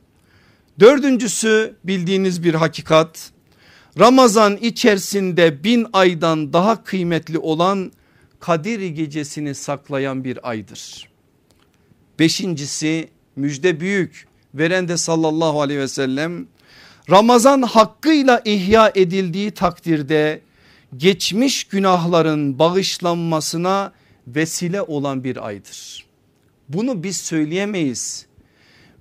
[0.81, 3.31] Dördüncüsü bildiğiniz bir hakikat
[3.99, 7.93] Ramazan içerisinde bin aydan daha kıymetli olan
[8.41, 11.09] Kadir gecesini saklayan bir aydır.
[12.19, 16.47] Beşincisi müjde büyük veren de sallallahu aleyhi ve sellem
[17.11, 20.41] Ramazan hakkıyla ihya edildiği takdirde
[20.97, 23.93] geçmiş günahların bağışlanmasına
[24.27, 26.07] vesile olan bir aydır.
[26.69, 28.27] Bunu biz söyleyemeyiz.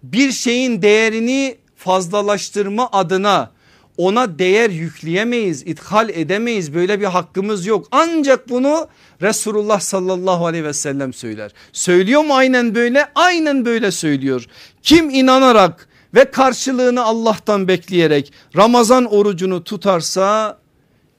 [0.04, 3.57] Bir şeyin değerini fazlalaştırma adına
[3.98, 7.88] ona değer yükleyemeyiz, ithal edemeyiz böyle bir hakkımız yok.
[7.92, 8.88] Ancak bunu
[9.22, 11.52] Resulullah sallallahu aleyhi ve sellem söyler.
[11.72, 13.06] Söylüyor mu aynen böyle?
[13.16, 14.46] Aynen böyle söylüyor.
[14.84, 20.58] Kim inanarak ve karşılığını Allah'tan bekleyerek Ramazan orucunu tutarsa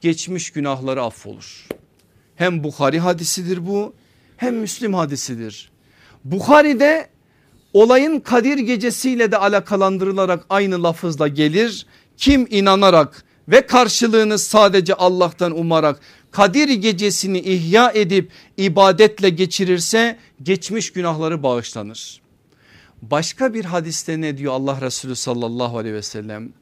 [0.01, 1.67] geçmiş günahları affolur.
[2.37, 3.95] Hem Bukhari hadisidir bu
[4.37, 5.71] hem Müslim hadisidir.
[6.25, 7.09] Bukhari'de
[7.73, 11.87] olayın Kadir gecesiyle de alakalandırılarak aynı lafızla gelir.
[12.19, 16.01] Kim inanarak ve karşılığını sadece Allah'tan umarak
[16.31, 22.21] Kadir gecesini ihya edip ibadetle geçirirse geçmiş günahları bağışlanır.
[23.03, 26.53] Başka bir hadiste ne diyor Allah Resulü sallallahu aleyhi ve sellem?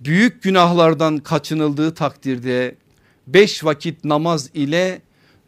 [0.00, 2.74] Büyük günahlardan kaçınıldığı takdirde
[3.26, 5.02] beş vakit namaz ile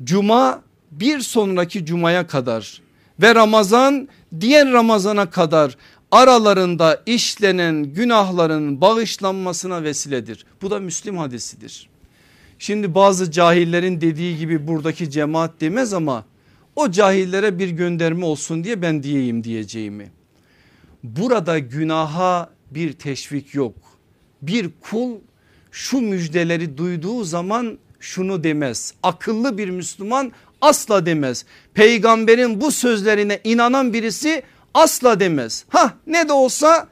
[0.04, 2.82] cuma bir sonraki cumaya kadar
[3.22, 4.08] ve Ramazan
[4.40, 5.76] diğer Ramazana kadar
[6.10, 10.46] aralarında işlenen günahların bağışlanmasına vesiledir.
[10.62, 11.88] Bu da Müslim hadisidir.
[12.58, 16.24] Şimdi bazı cahillerin dediği gibi buradaki cemaat demez ama
[16.76, 20.10] o cahillere bir gönderme olsun diye ben diyeyim diyeceğimi.
[21.02, 23.74] Burada günaha bir teşvik yok.
[24.42, 25.16] Bir kul
[25.70, 28.94] şu müjdeleri duyduğu zaman şunu demez.
[29.02, 31.44] Akıllı bir Müslüman asla demez.
[31.74, 34.42] Peygamberin bu sözlerine inanan birisi
[34.74, 35.64] asla demez.
[35.68, 36.88] Ha ne de olsa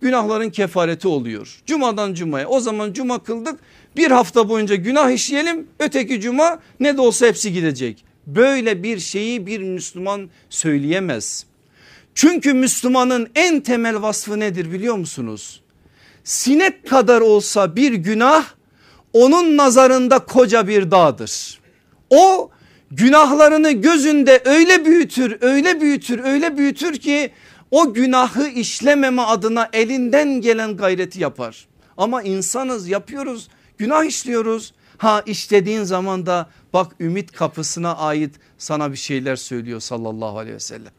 [0.00, 1.62] günahların kefareti oluyor.
[1.66, 3.60] Cumadan cumaya o zaman cuma kıldık
[3.96, 8.04] bir hafta boyunca günah işleyelim öteki cuma ne de olsa hepsi gidecek.
[8.26, 11.46] Böyle bir şeyi bir Müslüman söyleyemez.
[12.14, 15.60] Çünkü Müslümanın en temel vasfı nedir biliyor musunuz?
[16.24, 18.44] Sinek kadar olsa bir günah
[19.12, 21.60] onun nazarında koca bir dağdır.
[22.10, 22.50] O
[22.90, 27.32] günahlarını gözünde öyle büyütür öyle büyütür öyle büyütür ki
[27.70, 31.68] o günahı işlememe adına elinden gelen gayreti yapar.
[31.96, 33.48] Ama insanız yapıyoruz
[33.78, 34.72] günah işliyoruz.
[34.98, 40.60] Ha işlediğin zaman da bak ümit kapısına ait sana bir şeyler söylüyor sallallahu aleyhi ve
[40.60, 40.92] sellem.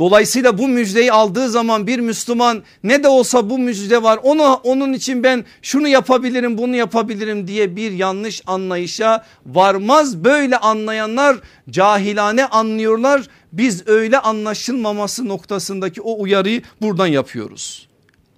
[0.00, 4.92] Dolayısıyla bu müjdeyi aldığı zaman bir Müslüman ne de olsa bu müjde var onu onun
[4.92, 10.24] için ben şunu yapabilirim bunu yapabilirim diye bir yanlış anlayışa varmaz.
[10.24, 11.36] Böyle anlayanlar
[11.70, 13.22] cahilane anlıyorlar.
[13.52, 17.88] Biz öyle anlaşılmaması noktasındaki o uyarıyı buradan yapıyoruz.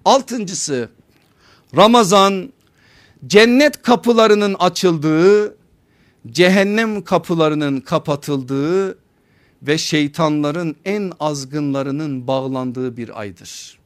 [0.05, 0.89] Altıncısı
[1.75, 2.53] Ramazan
[3.27, 5.55] cennet kapılarının açıldığı
[6.31, 9.02] cehennem kapılarının kapatıldığı
[9.67, 13.79] ve şeytanların en azgınlarının bağlandığı bir aydır.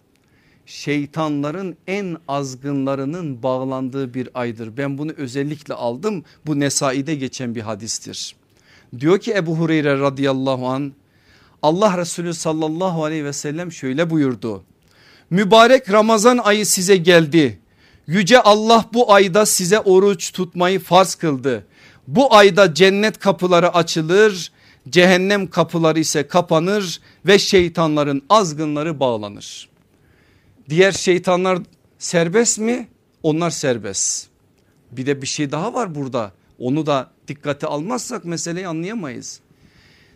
[0.66, 4.78] Şeytanların en azgınlarının bağlandığı bir aydır.
[4.78, 6.24] Ben bunu özellikle aldım.
[6.46, 8.36] Bu Nesai'de geçen bir hadistir.
[9.00, 10.94] Diyor ki Ebu Hureyre radıyallahu an
[11.62, 14.64] Allah Resulü sallallahu aleyhi ve sellem şöyle buyurdu.
[15.30, 17.60] Mübarek Ramazan ayı size geldi.
[18.08, 21.66] Yüce Allah bu ayda size oruç tutmayı farz kıldı.
[22.08, 24.52] Bu ayda cennet kapıları açılır
[24.90, 29.70] cehennem kapıları ise kapanır ve şeytanların azgınları bağlanır.
[30.70, 31.60] Diğer şeytanlar
[32.00, 32.88] serbest mi?
[33.24, 34.28] Onlar serbest.
[34.92, 36.32] Bir de bir şey daha var burada.
[36.60, 39.40] Onu da dikkate almazsak meseleyi anlayamayız.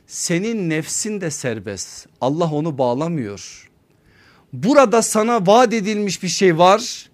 [0.07, 2.07] Senin nefsin de serbest.
[2.21, 3.69] Allah onu bağlamıyor.
[4.53, 7.10] Burada sana vaat edilmiş bir şey var.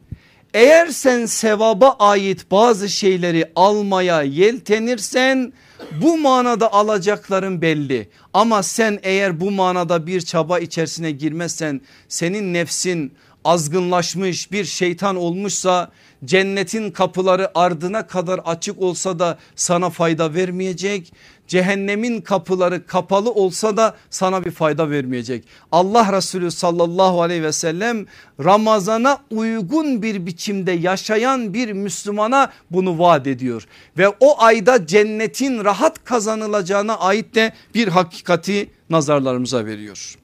[0.58, 5.54] Eğer sen sevaba ait bazı şeyleri almaya yeltenirsen
[6.02, 13.14] bu manada alacakların belli ama sen eğer bu manada bir çaba içerisine girmezsen senin nefsin
[13.46, 15.92] azgınlaşmış bir şeytan olmuşsa
[16.26, 21.14] cennetin kapıları ardına kadar açık olsa da sana fayda vermeyecek.
[21.48, 25.44] Cehennemin kapıları kapalı olsa da sana bir fayda vermeyecek.
[25.72, 28.06] Allah Resulü sallallahu aleyhi ve sellem
[28.44, 33.68] Ramazana uygun bir biçimde yaşayan bir Müslümana bunu vaat ediyor.
[33.98, 40.18] Ve o ayda cennetin rahat kazanılacağına ait de bir hakikati nazarlarımıza veriyor.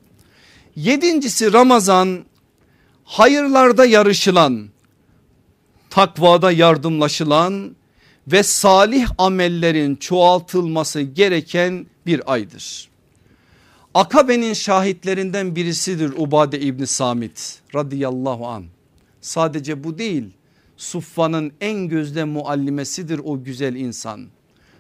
[0.76, 2.26] Yedincisi Ramazan
[3.04, 4.68] hayırlarda yarışılan
[5.90, 7.76] takvada yardımlaşılan
[8.28, 12.90] ve salih amellerin çoğaltılması gereken bir aydır.
[13.94, 18.66] Akabe'nin şahitlerinden birisidir Ubade İbni Samit radıyallahu an.
[19.22, 20.24] Sadece bu değil
[20.78, 24.28] Suffa'nın en gözde muallimesidir o güzel insan.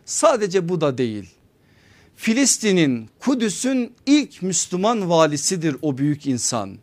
[0.06, 1.30] Sadece bu da değil.
[2.16, 6.78] Filistin'in Kudüs'ün ilk Müslüman valisidir o büyük insan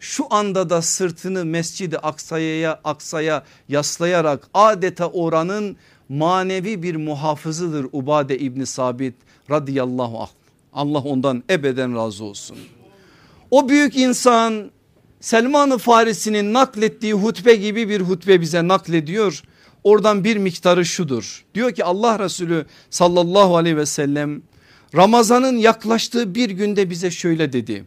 [0.00, 5.76] şu anda da sırtını Mescid-i Aksa'ya Aksa'ya yaslayarak adeta oranın
[6.08, 9.14] manevi bir muhafızıdır Ubade İbni Sabit
[9.50, 10.28] radıyallahu anh.
[10.72, 12.56] Allah ondan ebeden razı olsun.
[13.50, 14.70] O büyük insan
[15.20, 19.42] Selman-ı Farisi'nin naklettiği hutbe gibi bir hutbe bize naklediyor.
[19.84, 21.44] Oradan bir miktarı şudur.
[21.54, 24.42] Diyor ki Allah Resulü sallallahu aleyhi ve sellem
[24.96, 27.84] Ramazan'ın yaklaştığı bir günde bize şöyle dedi.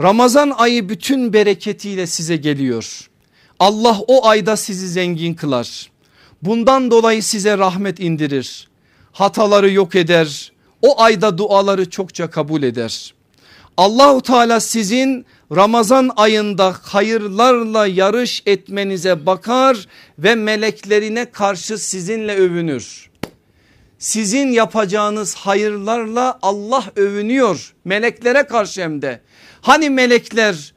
[0.00, 3.10] Ramazan ayı bütün bereketiyle size geliyor.
[3.58, 5.90] Allah o ayda sizi zengin kılar.
[6.44, 8.68] Bundan dolayı size rahmet indirir.
[9.12, 10.52] Hataları yok eder.
[10.82, 13.14] O ayda duaları çokça kabul eder.
[13.76, 15.26] Allahu Teala sizin
[15.56, 19.88] Ramazan ayında hayırlarla yarış etmenize bakar
[20.18, 23.10] ve meleklerine karşı sizinle övünür.
[23.98, 29.20] Sizin yapacağınız hayırlarla Allah övünüyor meleklere karşı hem de.
[29.60, 30.74] Hani melekler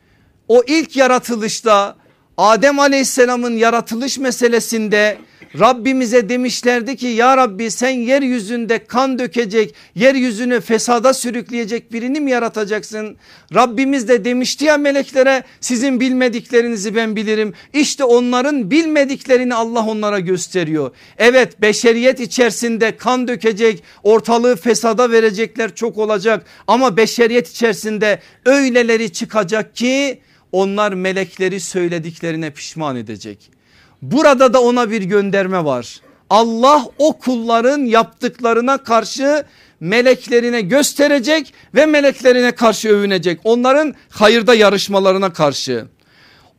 [0.48, 1.96] o ilk yaratılışta
[2.38, 5.18] Adem aleyhisselamın yaratılış meselesinde
[5.60, 13.18] Rabbimize demişlerdi ki ya Rabbi sen yeryüzünde kan dökecek yeryüzünü fesada sürükleyecek birini mi yaratacaksın?
[13.56, 17.54] Rabbimiz de demişti ya meleklere sizin bilmediklerinizi ben bilirim.
[17.74, 20.92] İşte onların bilmediklerini Allah onlara gösteriyor.
[21.18, 29.76] Evet beşeriyet içerisinde kan dökecek ortalığı fesada verecekler çok olacak ama beşeriyet içerisinde öyleleri çıkacak
[29.76, 30.20] ki
[30.52, 33.57] onlar melekleri söylediklerine pişman edecek.
[34.02, 36.02] Burada da ona bir gönderme var.
[36.30, 39.46] Allah o kulların yaptıklarına karşı
[39.80, 43.40] meleklerine gösterecek ve meleklerine karşı övünecek.
[43.44, 45.86] Onların hayırda yarışmalarına karşı.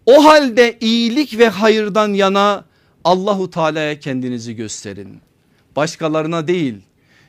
[0.06, 2.64] O halde iyilik ve hayırdan yana
[3.04, 5.20] Allahu Teala'ya kendinizi gösterin.
[5.76, 6.74] Başkalarına değil.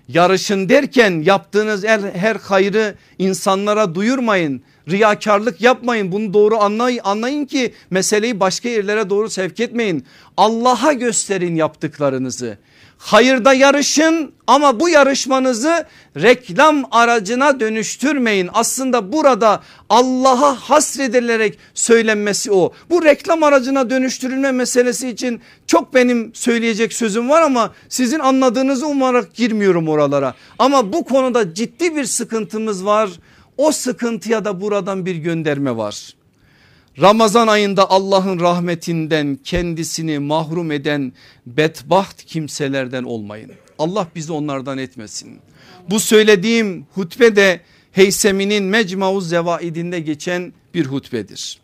[0.07, 4.61] Yarışın derken yaptığınız her, her hayrı insanlara duyurmayın.
[4.89, 10.05] Riyakarlık yapmayın bunu doğru anlayın, anlayın ki meseleyi başka yerlere doğru sevk etmeyin.
[10.37, 12.57] Allah'a gösterin yaptıklarınızı.
[12.99, 15.85] Hayırda yarışın ama bu yarışmanızı
[16.17, 18.49] reklam aracına dönüştürmeyin.
[18.53, 22.73] Aslında burada Allah'a hasredilerek söylenmesi o.
[22.89, 29.35] Bu reklam aracına dönüştürülme meselesi için çok benim söyleyecek sözüm var ama sizin anladığınızı umarak
[29.35, 30.33] girmiyorum oralara.
[30.59, 33.09] Ama bu konuda ciddi bir sıkıntımız var.
[33.59, 36.13] O sıkıntıya da buradan bir gönderme var.
[37.01, 41.13] Ramazan ayında Allah'ın rahmetinden kendisini mahrum eden
[41.45, 43.51] bedbaht kimselerden olmayın.
[43.79, 45.39] Allah bizi onlardan etmesin.
[45.89, 51.59] Bu söylediğim hutbe de Heysemi'nin Mecmauz Zevaidinde geçen bir hutbedir.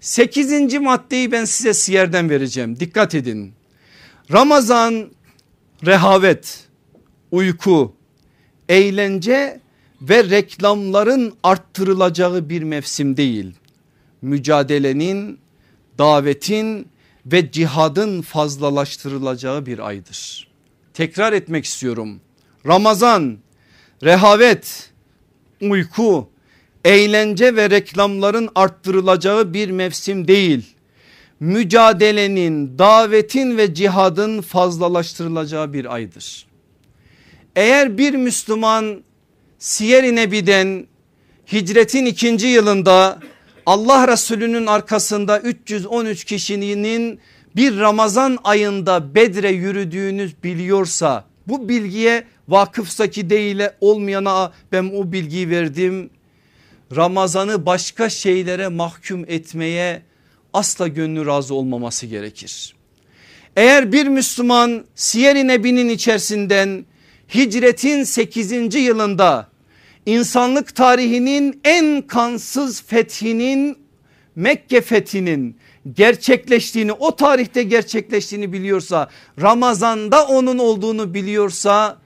[0.00, 3.52] Sekizinci maddeyi ben size siyerden vereceğim dikkat edin.
[4.32, 5.10] Ramazan
[5.86, 6.64] rehavet,
[7.30, 7.94] uyku,
[8.68, 9.60] eğlence
[10.02, 13.54] ve reklamların arttırılacağı bir mevsim değil.
[14.22, 15.38] Mücadelenin,
[15.98, 16.88] davetin
[17.26, 20.48] ve cihadın fazlalaştırılacağı bir aydır.
[20.94, 22.20] Tekrar etmek istiyorum.
[22.66, 23.38] Ramazan,
[24.02, 24.90] rehavet,
[25.60, 26.28] uyku,
[26.84, 30.74] eğlence ve reklamların arttırılacağı bir mevsim değil.
[31.40, 36.46] Mücadelenin, davetin ve cihadın fazlalaştırılacağı bir aydır.
[37.56, 39.02] Eğer bir Müslüman
[39.58, 40.86] Siyer-i Nebi'den
[41.52, 43.18] hicretin ikinci yılında
[43.66, 47.20] Allah Resulü'nün arkasında 313 kişinin
[47.56, 56.10] bir Ramazan ayında Bedre yürüdüğünü biliyorsa bu bilgiye vakıfsaki değil olmayana ben o bilgiyi verdim.
[56.96, 60.02] Ramazan'ı başka şeylere mahkum etmeye
[60.52, 62.74] asla gönlü razı olmaması gerekir.
[63.56, 66.84] Eğer bir Müslüman Siyer-i Nebi'nin içerisinden
[67.34, 68.74] hicretin 8.
[68.74, 69.48] yılında
[70.06, 73.78] insanlık tarihinin en kansız fethinin
[74.36, 75.56] Mekke fethinin
[75.92, 79.08] gerçekleştiğini o tarihte gerçekleştiğini biliyorsa
[79.40, 81.98] Ramazan'da onun olduğunu biliyorsa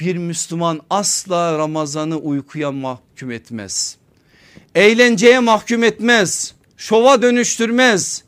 [0.00, 3.96] bir Müslüman asla Ramazan'ı uykuya mahkum etmez.
[4.74, 6.54] Eğlenceye mahkum etmez.
[6.76, 8.24] Şova dönüştürmez.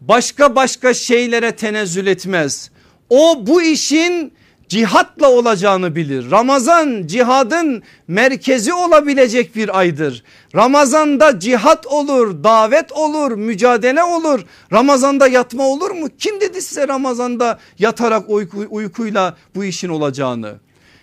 [0.00, 2.70] Başka başka şeylere tenezzül etmez.
[3.10, 4.32] O bu işin
[4.74, 6.30] cihatla olacağını bilir.
[6.30, 10.24] Ramazan cihadın merkezi olabilecek bir aydır.
[10.54, 14.40] Ramazanda cihat olur, davet olur, mücadele olur.
[14.72, 16.08] Ramazanda yatma olur mu?
[16.18, 20.54] Kim dedi size Ramazanda yatarak uyku, uykuyla bu işin olacağını?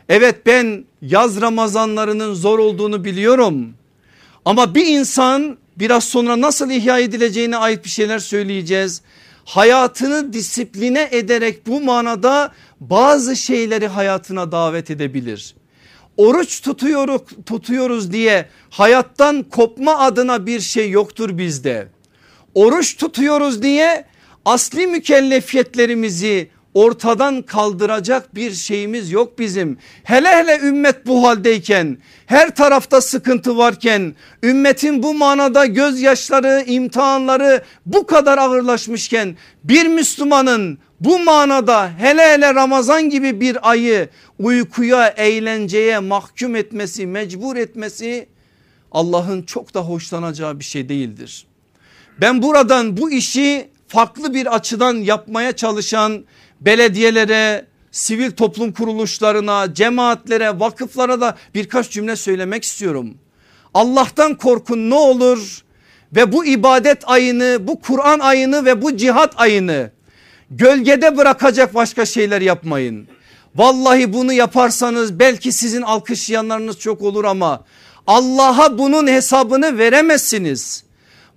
[0.09, 3.73] Evet ben yaz Ramazanlarının zor olduğunu biliyorum.
[4.45, 9.01] Ama bir insan biraz sonra nasıl ihya edileceğine ait bir şeyler söyleyeceğiz
[9.51, 15.55] hayatını disipline ederek bu manada bazı şeyleri hayatına davet edebilir.
[16.17, 21.87] Oruç tutuyoruz, tutuyoruz diye hayattan kopma adına bir şey yoktur bizde.
[22.55, 24.05] Oruç tutuyoruz diye
[24.45, 29.77] asli mükellefiyetlerimizi ortadan kaldıracak bir şeyimiz yok bizim.
[30.03, 38.05] Hele hele ümmet bu haldeyken her tarafta sıkıntı varken ümmetin bu manada gözyaşları imtihanları bu
[38.05, 44.09] kadar ağırlaşmışken bir Müslümanın bu manada hele hele Ramazan gibi bir ayı
[44.39, 48.27] uykuya eğlenceye mahkum etmesi mecbur etmesi
[48.91, 51.45] Allah'ın çok da hoşlanacağı bir şey değildir.
[52.21, 56.25] Ben buradan bu işi farklı bir açıdan yapmaya çalışan
[56.61, 63.13] belediyelere, sivil toplum kuruluşlarına, cemaatlere, vakıflara da birkaç cümle söylemek istiyorum.
[63.73, 65.63] Allah'tan korkun ne olur
[66.15, 69.91] ve bu ibadet ayını, bu Kur'an ayını ve bu cihat ayını
[70.51, 73.07] gölgede bırakacak başka şeyler yapmayın.
[73.55, 77.63] Vallahi bunu yaparsanız belki sizin alkışlayanlarınız çok olur ama
[78.07, 80.83] Allah'a bunun hesabını veremezsiniz.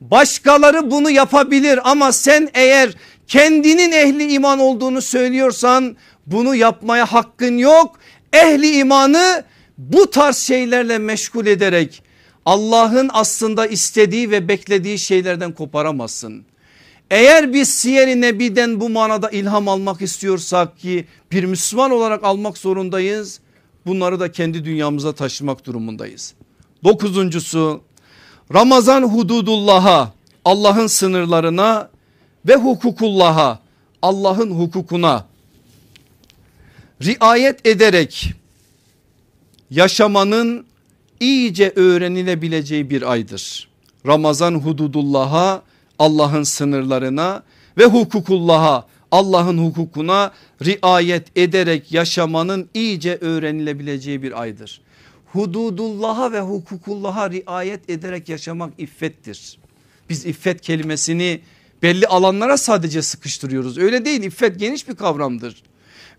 [0.00, 2.94] Başkaları bunu yapabilir ama sen eğer
[3.28, 5.96] Kendinin ehli iman olduğunu söylüyorsan
[6.26, 7.98] bunu yapmaya hakkın yok.
[8.32, 9.44] Ehli imanı
[9.78, 12.02] bu tarz şeylerle meşgul ederek
[12.46, 16.44] Allah'ın aslında istediği ve beklediği şeylerden koparamazsın.
[17.10, 23.40] Eğer biz Siyer-i Nebi'den bu manada ilham almak istiyorsak ki bir Müslüman olarak almak zorundayız.
[23.86, 26.34] Bunları da kendi dünyamıza taşımak durumundayız.
[26.84, 27.80] Dokuzuncusu
[28.54, 30.12] Ramazan hududullah'a
[30.44, 31.90] Allah'ın sınırlarına
[32.46, 33.58] ve hukukullah'a
[34.02, 35.26] Allah'ın hukukuna
[37.02, 38.32] riayet ederek
[39.70, 40.66] yaşamanın
[41.20, 43.68] iyice öğrenilebileceği bir aydır.
[44.06, 45.62] Ramazan hududullah'a
[45.98, 47.42] Allah'ın sınırlarına
[47.78, 50.32] ve hukukullah'a Allah'ın hukukuna
[50.64, 54.80] riayet ederek yaşamanın iyice öğrenilebileceği bir aydır.
[55.32, 59.58] Hududullah'a ve hukukullah'a riayet ederek yaşamak iffettir.
[60.10, 61.40] Biz iffet kelimesini
[61.84, 63.78] belli alanlara sadece sıkıştırıyoruz.
[63.78, 65.62] Öyle değil iffet geniş bir kavramdır.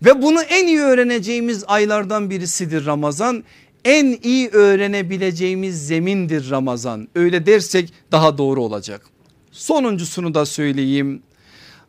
[0.04, 3.44] Ve bunu en iyi öğreneceğimiz aylardan birisidir Ramazan.
[3.84, 7.08] En iyi öğrenebileceğimiz zemindir Ramazan.
[7.14, 9.06] Öyle dersek daha doğru olacak.
[9.52, 11.22] Sonuncusunu da söyleyeyim.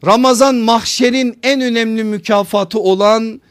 [0.06, 3.42] Ramazan mahşerin en önemli mükafatı olan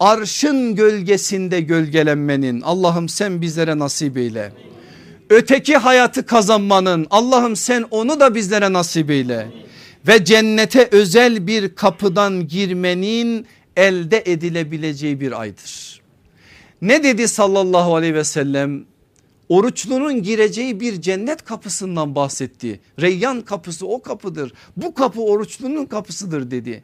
[0.00, 4.52] arşın gölgesinde gölgelenmenin Allah'ım sen bizlere nasip eyle.
[5.30, 9.66] Öteki hayatı kazanmanın Allah'ım sen onu da bizlere nasip eyle.
[10.08, 13.46] Ve cennete özel bir kapıdan girmenin
[13.76, 16.00] elde edilebileceği bir aydır.
[16.82, 18.84] Ne dedi sallallahu aleyhi ve sellem?
[19.48, 22.80] Oruçlunun gireceği bir cennet kapısından bahsetti.
[23.00, 24.52] Reyyan kapısı o kapıdır.
[24.76, 26.82] Bu kapı oruçlunun kapısıdır dedi.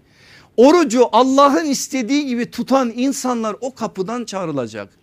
[0.57, 5.02] Orucu Allah'ın istediği gibi tutan insanlar o kapıdan çağrılacak.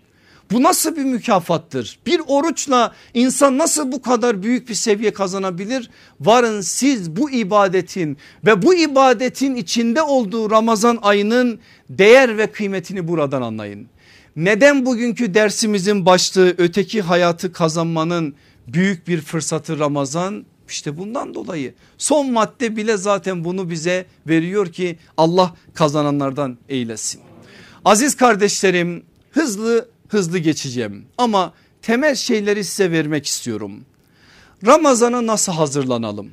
[0.51, 1.99] Bu nasıl bir mükafattır?
[2.05, 5.89] Bir oruçla insan nasıl bu kadar büyük bir seviye kazanabilir?
[6.19, 13.41] Varın siz bu ibadetin ve bu ibadetin içinde olduğu Ramazan ayının değer ve kıymetini buradan
[13.41, 13.87] anlayın.
[14.35, 18.35] Neden bugünkü dersimizin başlığı öteki hayatı kazanmanın
[18.67, 20.45] büyük bir fırsatı Ramazan?
[20.69, 27.21] İşte bundan dolayı son madde bile zaten bunu bize veriyor ki Allah kazananlardan eylesin.
[27.85, 33.85] Aziz kardeşlerim hızlı hızlı geçeceğim ama temel şeyleri size vermek istiyorum.
[34.65, 36.31] Ramazan'a nasıl hazırlanalım?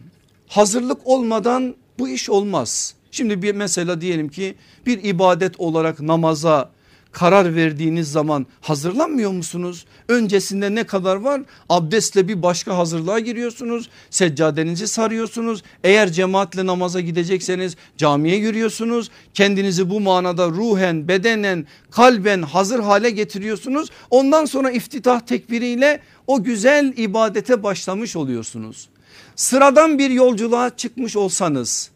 [0.49, 2.95] Hazırlık olmadan bu iş olmaz.
[3.11, 4.55] Şimdi bir mesela diyelim ki
[4.87, 6.71] bir ibadet olarak namaza
[7.17, 9.87] karar verdiğiniz zaman hazırlanmıyor musunuz?
[10.09, 11.43] Öncesinde ne kadar var?
[11.69, 13.89] Abdestle bir başka hazırlığa giriyorsunuz.
[14.11, 15.63] Seccadenizi sarıyorsunuz.
[15.85, 19.11] Eğer cemaatle namaza gidecekseniz camiye yürüyorsunuz.
[19.35, 23.89] Kendinizi bu manada ruhen, bedenen, kalben hazır hale getiriyorsunuz.
[24.11, 28.89] Ondan sonra iftitah tekbiriyle o güzel ibadete başlamış oluyorsunuz.
[29.37, 31.91] Sıradan bir yolculuğa çıkmış olsanız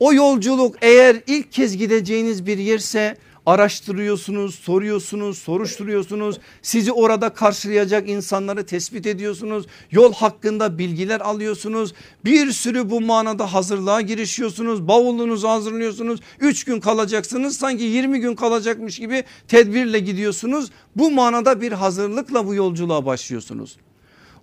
[0.00, 3.16] o yolculuk eğer ilk kez gideceğiniz bir yerse
[3.48, 6.38] araştırıyorsunuz, soruyorsunuz, soruşturuyorsunuz.
[6.62, 9.66] Sizi orada karşılayacak insanları tespit ediyorsunuz.
[9.90, 11.94] Yol hakkında bilgiler alıyorsunuz.
[12.24, 14.88] Bir sürü bu manada hazırlığa girişiyorsunuz.
[14.88, 16.20] Bavulunuzu hazırlıyorsunuz.
[16.40, 17.56] 3 gün kalacaksınız.
[17.56, 20.70] Sanki 20 gün kalacakmış gibi tedbirle gidiyorsunuz.
[20.96, 23.76] Bu manada bir hazırlıkla bu yolculuğa başlıyorsunuz.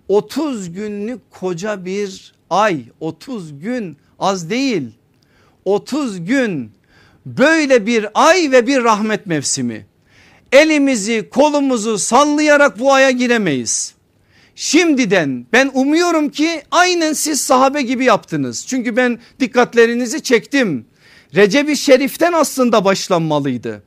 [0.08, 4.90] 30 günlük koca bir ay 30 gün az değil
[5.66, 6.70] 30 gün
[7.26, 9.86] böyle bir ay ve bir rahmet mevsimi.
[10.52, 13.94] Elimizi kolumuzu sallayarak bu aya giremeyiz.
[14.54, 18.66] Şimdiden ben umuyorum ki aynen siz sahabe gibi yaptınız.
[18.66, 20.86] Çünkü ben dikkatlerinizi çektim.
[21.34, 23.82] Recep-i Şerif'ten aslında başlanmalıydı.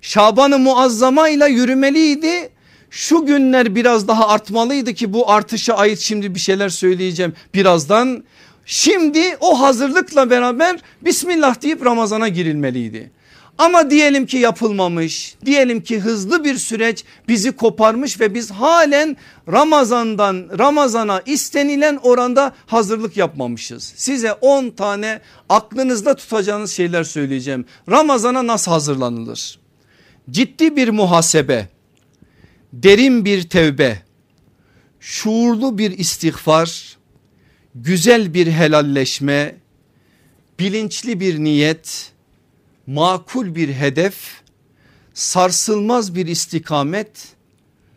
[0.00, 2.50] Şaban-ı Muazzama yürümeliydi.
[2.90, 8.24] Şu günler biraz daha artmalıydı ki bu artışa ait şimdi bir şeyler söyleyeceğim birazdan.
[8.66, 13.10] Şimdi o hazırlıkla beraber Bismillah deyip Ramazan'a girilmeliydi.
[13.58, 19.16] Ama diyelim ki yapılmamış diyelim ki hızlı bir süreç bizi koparmış ve biz halen
[19.52, 23.92] Ramazan'dan Ramazan'a istenilen oranda hazırlık yapmamışız.
[23.96, 27.64] Size 10 tane aklınızda tutacağınız şeyler söyleyeceğim.
[27.90, 29.58] Ramazan'a nasıl hazırlanılır?
[30.30, 31.68] Ciddi bir muhasebe,
[32.72, 33.98] derin bir tevbe,
[35.00, 36.96] şuurlu bir istiğfar,
[37.74, 39.56] güzel bir helalleşme,
[40.58, 42.12] bilinçli bir niyet,
[42.86, 44.42] makul bir hedef,
[45.14, 47.34] sarsılmaz bir istikamet,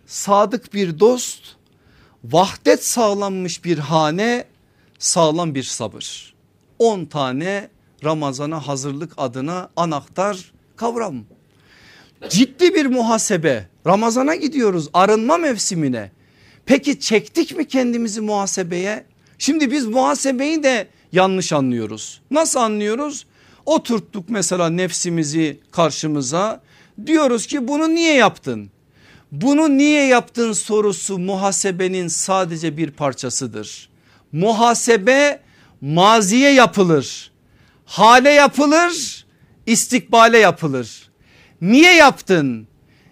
[0.06, 1.44] sadık bir dost,
[2.24, 4.46] vahdet sağlanmış bir hane,
[5.00, 6.34] sağlam bir sabır.
[6.80, 7.70] 10 tane
[8.04, 11.26] Ramazan'a hazırlık adına anahtar kavram.
[12.30, 16.12] Ciddi bir muhasebe Ramazan'a gidiyoruz arınma mevsimine.
[16.66, 19.06] Peki çektik mi kendimizi muhasebeye?
[19.38, 22.22] Şimdi biz muhasebeyi de yanlış anlıyoruz.
[22.32, 23.26] Nasıl anlıyoruz?
[23.66, 26.62] Oturttuk mesela nefsimizi karşımıza
[27.06, 28.72] diyoruz ki bunu niye yaptın?
[29.32, 33.90] Bunu niye yaptın sorusu muhasebenin sadece bir parçasıdır.
[34.32, 35.40] Muhasebe
[35.82, 37.32] maziye yapılır,
[37.86, 39.26] hale yapılır,
[39.66, 41.10] istikbale yapılır.
[41.62, 42.68] Niye yaptın?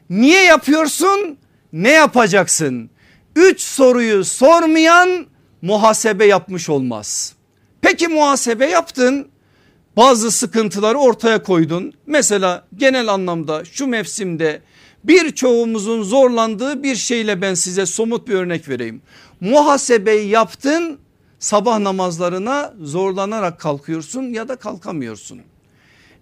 [0.10, 1.38] Niye yapıyorsun?
[1.74, 2.90] Ne yapacaksın?
[3.36, 5.26] Üç soruyu sormayan
[5.66, 7.34] muhasebe yapmış olmaz.
[7.82, 9.28] Peki muhasebe yaptın
[9.98, 11.94] bazı sıkıntıları ortaya koydun.
[12.08, 14.62] Mesela genel anlamda şu mevsimde
[15.04, 19.02] birçoğumuzun zorlandığı bir şeyle ben size somut bir örnek vereyim.
[19.42, 21.00] Muhasebeyi yaptın
[21.40, 25.42] sabah namazlarına zorlanarak kalkıyorsun ya da kalkamıyorsun.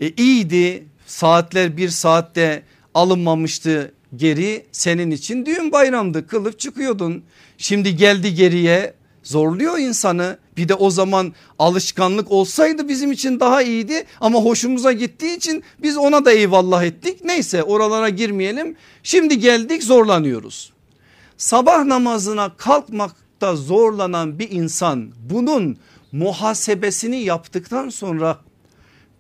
[0.02, 2.64] E iyiydi saatler bir saatte
[2.94, 7.24] alınmamıştı geri senin için düğün bayramdı kılıp çıkıyordun.
[7.58, 10.38] Şimdi geldi geriye zorluyor insanı.
[10.57, 15.97] Bir de o zaman alışkanlık olsaydı bizim için daha iyiydi ama hoşumuza gittiği için biz
[15.97, 17.26] ona da eyvallah ettik.
[17.26, 18.76] Neyse oralara girmeyelim.
[19.03, 20.74] Şimdi geldik zorlanıyoruz.
[21.38, 25.78] Sabah namazına kalkmakta zorlanan bir insan bunun
[26.11, 28.39] muhasebesini yaptıktan sonra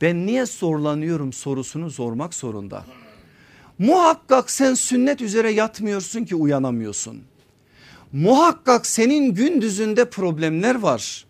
[0.01, 2.85] ben niye zorlanıyorum sorusunu sormak zorunda.
[3.79, 7.23] Muhakkak sen sünnet üzere yatmıyorsun ki uyanamıyorsun.
[8.13, 11.25] Muhakkak senin gündüzünde problemler var.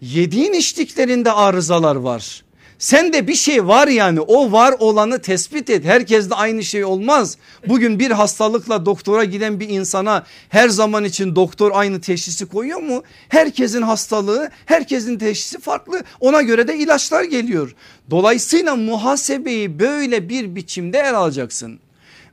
[0.00, 2.44] Yediğin içtiklerinde arızalar var.
[2.78, 5.84] Sen de bir şey var yani o var olanı tespit et.
[5.84, 7.36] Herkes de aynı şey olmaz.
[7.68, 13.02] Bugün bir hastalıkla doktora giden bir insana her zaman için doktor aynı teşhisi koyuyor mu?
[13.28, 17.74] Herkesin hastalığı herkesin teşhisi farklı ona göre de ilaçlar geliyor.
[18.10, 21.80] Dolayısıyla muhasebeyi böyle bir biçimde el alacaksın.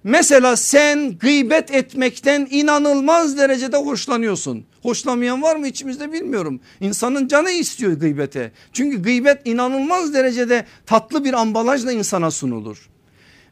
[0.08, 4.66] Mesela sen gıybet etmekten inanılmaz derecede hoşlanıyorsun.
[4.82, 6.60] Hoşlamayan var mı içimizde bilmiyorum.
[6.80, 8.51] İnsanın canı istiyor gıybete.
[8.74, 12.89] Çünkü gıybet inanılmaz derecede tatlı bir ambalajla insana sunulur.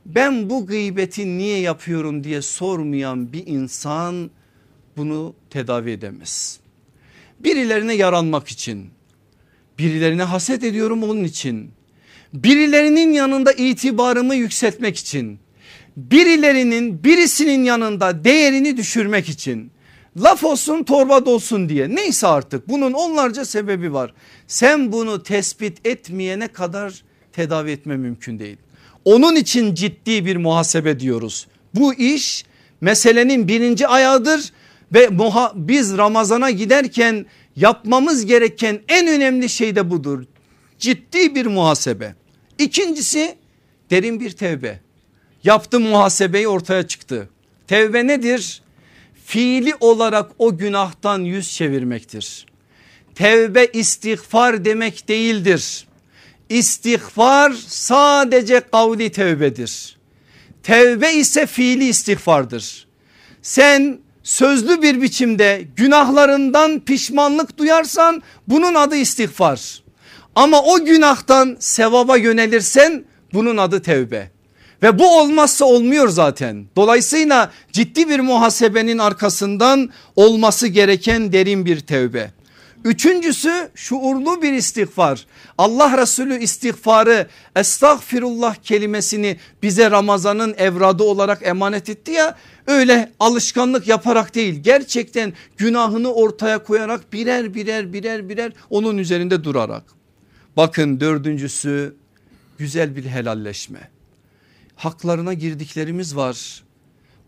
[0.05, 4.31] Ben bu gıybeti niye yapıyorum diye sormayan bir insan
[4.97, 6.59] bunu tedavi edemez.
[7.39, 8.89] Birilerine yaranmak için,
[9.79, 11.71] birilerine haset ediyorum onun için,
[12.33, 15.44] birilerinin yanında itibarımı yükseltmek için
[15.97, 19.71] birilerinin birisinin yanında değerini düşürmek için
[20.17, 24.13] laf olsun torba dolsun diye neyse artık bunun onlarca sebebi var.
[24.47, 28.57] Sen bunu tespit etmeyene kadar tedavi etme mümkün değil.
[29.05, 31.47] Onun için ciddi bir muhasebe diyoruz.
[31.73, 32.45] Bu iş
[32.81, 34.51] meselenin birinci ayağıdır
[34.93, 35.09] ve
[35.55, 37.25] biz Ramazan'a giderken
[37.55, 40.23] yapmamız gereken en önemli şey de budur.
[40.79, 42.15] Ciddi bir muhasebe.
[42.59, 43.35] İkincisi
[43.89, 44.84] derin bir tevbe.
[45.45, 47.29] Yaptı muhasebeyi ortaya çıktı.
[47.67, 48.61] Tevbe nedir?
[49.25, 52.45] Fiili olarak o günahtan yüz çevirmektir.
[53.15, 55.87] Tevbe istiğfar demek değildir.
[56.49, 59.97] İstiğfar sadece kavli tevbedir.
[60.63, 62.87] Tevbe ise fiili istiğfardır.
[63.41, 69.83] Sen sözlü bir biçimde günahlarından pişmanlık duyarsan bunun adı istiğfar.
[70.35, 74.34] Ama o günahtan sevaba yönelirsen bunun adı tevbe.
[74.83, 76.65] Ve bu olmazsa olmuyor zaten.
[76.75, 82.31] Dolayısıyla ciddi bir muhasebenin arkasından olması gereken derin bir tevbe.
[82.85, 85.25] Üçüncüsü şuurlu bir istiğfar.
[85.57, 94.35] Allah Resulü istiğfarı estağfirullah kelimesini bize Ramazan'ın evradı olarak emanet etti ya öyle alışkanlık yaparak
[94.35, 99.83] değil gerçekten günahını ortaya koyarak birer birer birer birer onun üzerinde durarak.
[100.57, 101.95] Bakın dördüncüsü
[102.57, 103.94] güzel bir helalleşme
[104.75, 106.63] haklarına girdiklerimiz var.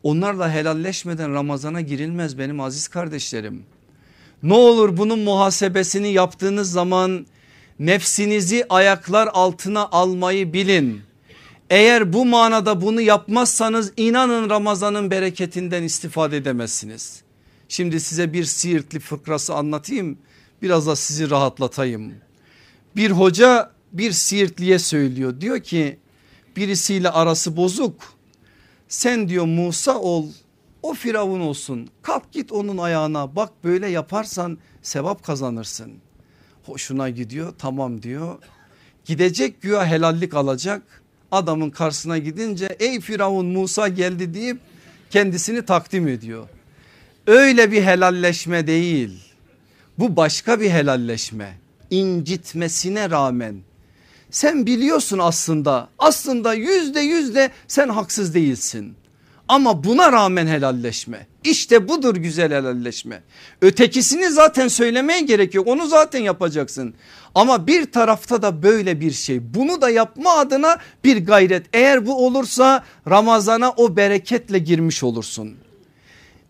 [0.03, 3.63] Onlarla helalleşmeden Ramazana girilmez benim aziz kardeşlerim.
[4.43, 7.27] Ne olur bunun muhasebesini yaptığınız zaman
[7.79, 11.01] nefsinizi ayaklar altına almayı bilin.
[11.69, 17.21] Eğer bu manada bunu yapmazsanız inanın Ramazan'ın bereketinden istifade edemezsiniz.
[17.69, 20.17] Şimdi size bir Siirtli fıkrası anlatayım
[20.61, 22.13] biraz da sizi rahatlatayım.
[22.95, 25.99] Bir hoca bir Siirtliye söylüyor diyor ki
[26.57, 27.95] birisiyle arası bozuk.
[28.87, 30.25] Sen diyor Musa ol
[30.81, 35.91] o firavun olsun kalk git onun ayağına bak böyle yaparsan sevap kazanırsın.
[36.65, 38.35] Hoşuna gidiyor tamam diyor.
[39.05, 40.81] Gidecek güya helallik alacak
[41.31, 44.59] adamın karşısına gidince ey firavun Musa geldi deyip
[45.09, 46.47] kendisini takdim ediyor.
[47.27, 49.27] Öyle bir helalleşme değil
[49.97, 51.57] bu başka bir helalleşme
[51.89, 53.55] incitmesine rağmen
[54.31, 58.95] sen biliyorsun aslında aslında yüzde yüzde sen haksız değilsin.
[59.47, 63.23] Ama buna rağmen helalleşme İşte budur güzel helalleşme.
[63.61, 66.93] Ötekisini zaten söylemeye gerek yok onu zaten yapacaksın.
[67.35, 72.25] Ama bir tarafta da böyle bir şey bunu da yapma adına bir gayret eğer bu
[72.25, 75.55] olursa Ramazana o bereketle girmiş olursun.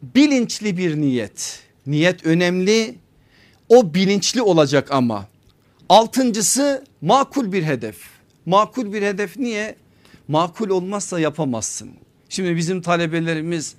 [0.02, 2.96] Bilinçli bir niyet niyet önemli
[3.70, 5.26] o bilinçli olacak ama
[5.90, 7.98] altıncısı makul bir hedef
[8.46, 9.76] makul bir hedef niye
[10.28, 11.90] makul olmazsa yapamazsın.
[12.30, 13.76] Şimdi bizim talebelerimiz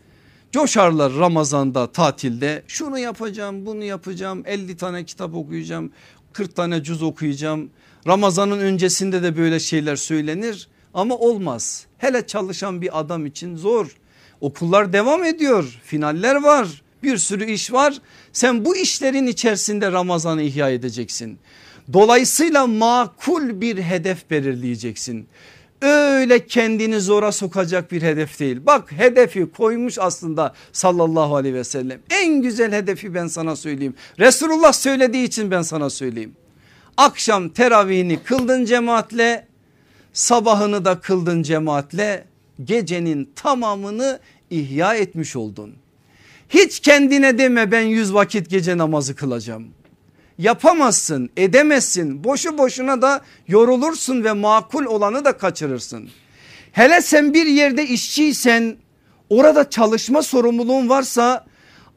[0.52, 5.92] coşarlar Ramazan'da tatilde şunu yapacağım bunu yapacağım 50 tane kitap okuyacağım
[6.32, 7.70] 40 tane cüz okuyacağım.
[8.06, 11.86] Ramazanın öncesinde de böyle şeyler söylenir ama olmaz.
[11.98, 13.96] Hele çalışan bir adam için zor.
[14.40, 17.98] Okullar devam ediyor finaller var bir sürü iş var.
[18.32, 21.38] Sen bu işlerin içerisinde Ramazan'ı ihya edeceksin.
[21.92, 25.28] Dolayısıyla makul bir hedef belirleyeceksin
[25.82, 28.60] öyle kendini zora sokacak bir hedef değil.
[28.66, 32.00] Bak hedefi koymuş aslında sallallahu aleyhi ve sellem.
[32.10, 33.94] En güzel hedefi ben sana söyleyeyim.
[34.18, 36.32] Resulullah söylediği için ben sana söyleyeyim.
[36.96, 39.46] Akşam teravihini kıldın cemaatle
[40.12, 42.24] sabahını da kıldın cemaatle
[42.64, 44.20] gecenin tamamını
[44.50, 45.74] ihya etmiş oldun.
[46.48, 49.68] Hiç kendine deme ben yüz vakit gece namazı kılacağım
[50.38, 56.10] yapamazsın edemezsin boşu boşuna da yorulursun ve makul olanı da kaçırırsın.
[56.72, 58.76] Hele sen bir yerde işçiysen
[59.30, 61.46] orada çalışma sorumluluğun varsa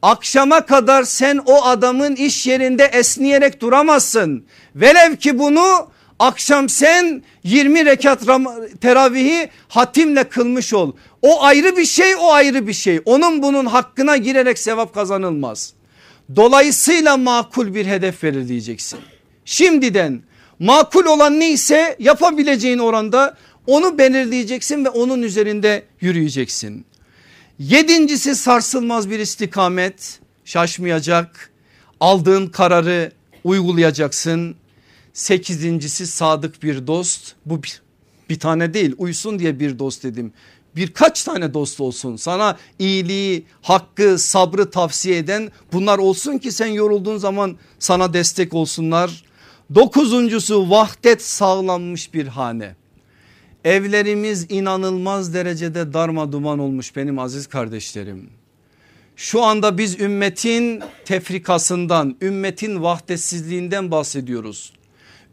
[0.02, 4.46] akşama kadar sen o adamın iş yerinde esniyerek duramazsın.
[4.74, 8.20] Velev ki bunu akşam sen 20 rekat
[8.80, 10.92] teravihi hatimle kılmış ol.
[11.22, 15.74] O ayrı bir şey o ayrı bir şey onun bunun hakkına girerek sevap kazanılmaz.
[16.36, 18.98] Dolayısıyla makul bir hedef verir diyeceksin.
[19.44, 20.22] Şimdiden
[20.58, 26.84] makul olan neyse yapabileceğin oranda onu belirleyeceksin ve onun üzerinde yürüyeceksin.
[27.58, 31.50] Yedincisi sarsılmaz bir istikamet şaşmayacak
[32.00, 33.12] aldığın kararı
[33.44, 34.56] uygulayacaksın.
[35.12, 37.82] Sekizincisi sadık bir dost bu bir,
[38.28, 40.32] bir tane değil uysun diye bir dost dedim
[40.76, 47.16] birkaç tane dost olsun sana iyiliği hakkı sabrı tavsiye eden bunlar olsun ki sen yorulduğun
[47.16, 49.24] zaman sana destek olsunlar.
[49.74, 52.74] Dokuzuncusu vahdet sağlanmış bir hane.
[53.64, 58.30] Evlerimiz inanılmaz derecede darma duman olmuş benim aziz kardeşlerim.
[59.16, 64.72] Şu anda biz ümmetin tefrikasından, ümmetin vahdetsizliğinden bahsediyoruz.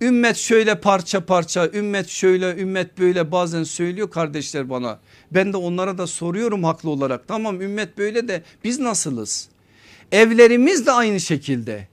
[0.02, 5.00] Ümmet şöyle parça parça, ümmet şöyle, ümmet böyle bazen söylüyor kardeşler bana.
[5.32, 7.28] Ben de onlara da soruyorum haklı olarak.
[7.28, 9.48] Tamam ümmet böyle de biz nasılız?
[10.12, 11.88] Evlerimiz de aynı şekilde.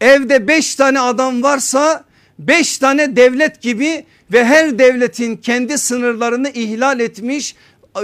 [0.00, 2.04] Evde beş tane adam varsa
[2.38, 7.54] beş tane devlet gibi ve her devletin kendi sınırlarını ihlal etmiş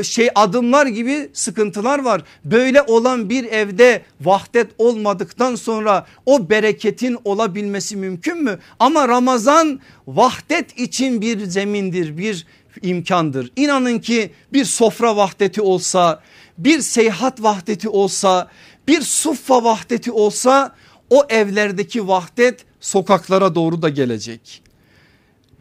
[0.02, 2.22] şey adımlar gibi sıkıntılar var.
[2.44, 8.58] Böyle olan bir evde vahdet olmadıktan sonra o bereketin olabilmesi mümkün mü?
[8.78, 12.46] Ama Ramazan vahdet için bir zemindir bir
[12.82, 13.50] imkandır.
[13.56, 16.22] İnanın ki bir sofra vahdeti olsa
[16.58, 18.48] bir seyahat vahdeti olsa
[18.88, 20.74] bir suffa vahdeti olsa
[21.10, 24.62] o evlerdeki vahdet sokaklara doğru da gelecek.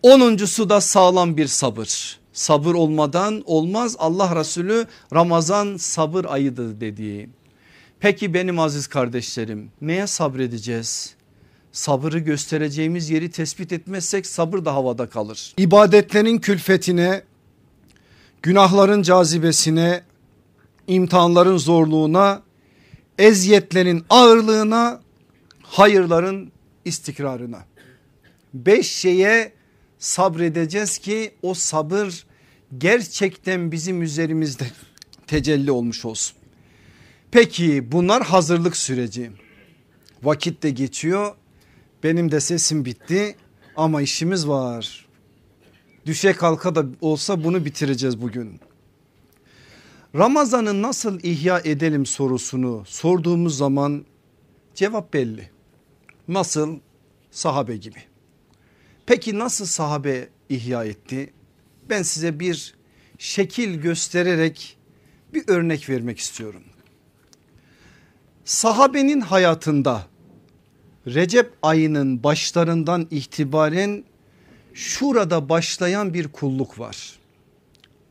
[0.04, 2.21] Onuncusu da sağlam bir sabır.
[2.34, 7.30] Sabır olmadan olmaz Allah Resulü Ramazan sabır ayıdır dediği.
[8.00, 11.16] Peki benim aziz kardeşlerim neye sabredeceğiz?
[11.72, 15.54] Sabırı göstereceğimiz yeri tespit etmezsek sabır da havada kalır.
[15.58, 17.24] İbadetlerin külfetine,
[18.42, 20.04] günahların cazibesine,
[20.88, 22.42] imtihanların zorluğuna,
[23.18, 25.02] eziyetlerin ağırlığına,
[25.64, 26.52] hayırların
[26.86, 27.66] istikrarına.
[28.54, 29.54] Beş şeye
[30.02, 32.26] sabredeceğiz ki o sabır
[32.78, 34.66] gerçekten bizim üzerimizde
[35.28, 36.38] tecelli olmuş olsun.
[37.32, 39.32] Peki bunlar hazırlık süreci.
[40.24, 41.36] Vakit de geçiyor.
[42.04, 43.36] Benim de sesim bitti
[43.76, 45.06] ama işimiz var.
[46.06, 48.60] Düşe kalka da olsa bunu bitireceğiz bugün.
[50.16, 54.06] Ramazan'ı nasıl ihya edelim sorusunu sorduğumuz zaman
[54.76, 55.50] cevap belli.
[56.28, 56.80] Nasıl?
[57.32, 58.11] Sahabe gibi.
[59.06, 61.34] Peki nasıl sahabe ihya etti?
[61.90, 62.76] Ben size bir
[63.18, 64.78] şekil göstererek
[65.34, 66.64] bir örnek vermek istiyorum.
[68.46, 70.12] Sahabenin hayatında
[71.08, 74.04] Recep ayının başlarından itibaren
[74.74, 77.20] şurada başlayan bir kulluk var.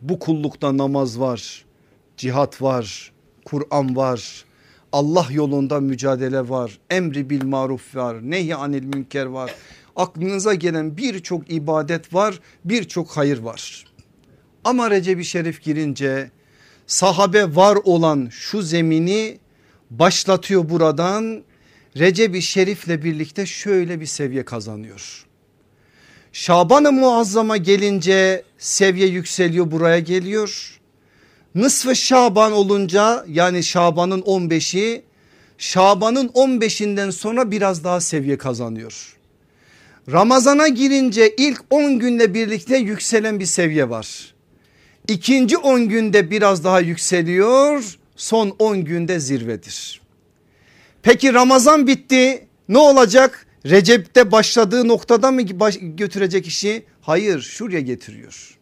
[0.03, 1.65] Bu kullukta namaz var,
[2.17, 3.13] cihat var,
[3.45, 4.45] Kur'an var,
[4.93, 9.55] Allah yolunda mücadele var, emri bil maruf var, nehy anil münker var.
[10.01, 13.85] Aklınıza gelen birçok ibadet var, birçok hayır var.
[14.65, 16.31] Ama Recep-i Şerif girince
[16.87, 19.39] sahabe var olan şu zemini
[19.91, 21.43] başlatıyor buradan.
[21.97, 25.27] Recep-i Şerif'le birlikte şöyle bir seviye kazanıyor.
[26.33, 30.81] Şaban-ı Muazzam'a gelince seviye yükseliyor buraya geliyor.
[31.55, 35.03] Nısfı Şaban olunca yani Şaban'ın 15'i
[35.59, 39.20] Şaban'ın 15'inden sonra biraz daha seviye kazanıyor.
[40.09, 44.35] Ramazana girince ilk 10 günle birlikte yükselen bir seviye var.
[45.09, 50.01] İkinci 10 günde biraz daha yükseliyor son 10 günde zirvedir.
[51.03, 53.47] Peki Ramazan bitti ne olacak?
[53.67, 55.43] Recep'te başladığı noktada mı
[55.81, 56.85] götürecek işi?
[57.01, 58.59] Hayır şuraya getiriyor.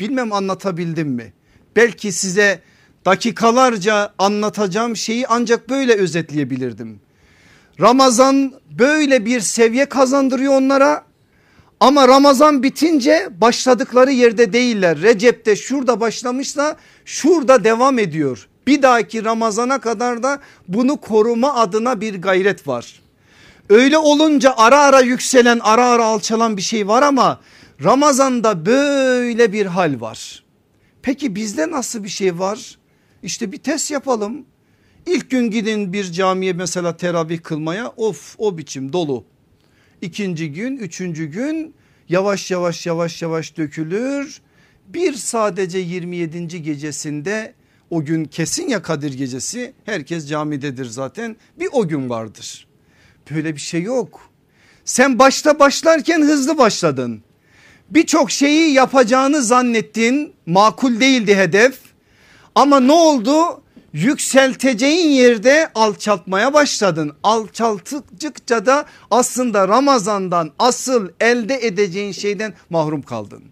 [0.00, 1.32] Bilmem anlatabildim mi?
[1.76, 2.60] Belki size
[3.04, 7.00] dakikalarca anlatacağım şeyi ancak böyle özetleyebilirdim.
[7.80, 11.04] Ramazan böyle bir seviye kazandırıyor onlara
[11.80, 15.02] ama Ramazan bitince başladıkları yerde değiller.
[15.02, 18.48] Recep'te şurada başlamışsa şurada devam ediyor.
[18.66, 23.02] Bir dahaki Ramazana kadar da bunu koruma adına bir gayret var.
[23.68, 27.40] Öyle olunca ara ara yükselen ara ara alçalan bir şey var ama
[27.84, 30.44] Ramazan'da böyle bir hal var.
[31.02, 32.78] Peki bizde nasıl bir şey var?
[33.22, 34.46] İşte bir test yapalım.
[35.06, 39.24] İlk gün gidin bir camiye mesela teravih kılmaya of o biçim dolu.
[40.02, 41.74] İkinci gün üçüncü gün
[42.08, 44.40] yavaş yavaş yavaş yavaş dökülür.
[44.88, 46.62] Bir sadece 27.
[46.62, 47.54] gecesinde
[47.90, 52.66] o gün kesin ya Kadir gecesi herkes camidedir zaten bir o gün vardır.
[53.30, 54.30] Böyle bir şey yok.
[54.84, 57.22] Sen başta başlarken hızlı başladın.
[57.90, 61.78] Birçok şeyi yapacağını zannettin makul değildi hedef
[62.54, 63.61] ama ne oldu?
[63.92, 67.12] Yükselteceğin yerde alçaltmaya başladın.
[67.22, 73.42] Alçalttıkça da aslında Ramazan'dan asıl elde edeceğin şeyden mahrum kaldın.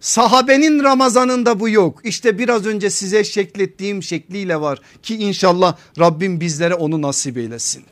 [0.00, 2.00] Sahabenin Ramazanında bu yok.
[2.04, 7.84] İşte biraz önce size şeklettiğim şekliyle var ki inşallah Rabbim bizlere onu nasip eylesin.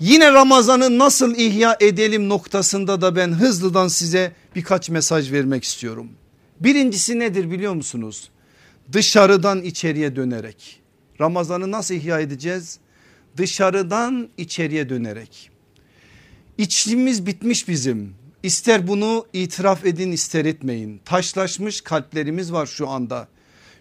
[0.00, 6.08] Yine Ramazan'ı nasıl ihya edelim noktasında da ben hızlıdan size birkaç mesaj vermek istiyorum.
[6.60, 8.30] Birincisi nedir biliyor musunuz?
[8.92, 10.79] Dışarıdan içeriye dönerek.
[11.20, 12.78] Ramazan'ı nasıl ihya edeceğiz?
[13.36, 15.50] Dışarıdan içeriye dönerek.
[16.58, 18.14] İçliğimiz bitmiş bizim.
[18.42, 21.00] İster bunu itiraf edin ister etmeyin.
[21.04, 23.28] Taşlaşmış kalplerimiz var şu anda.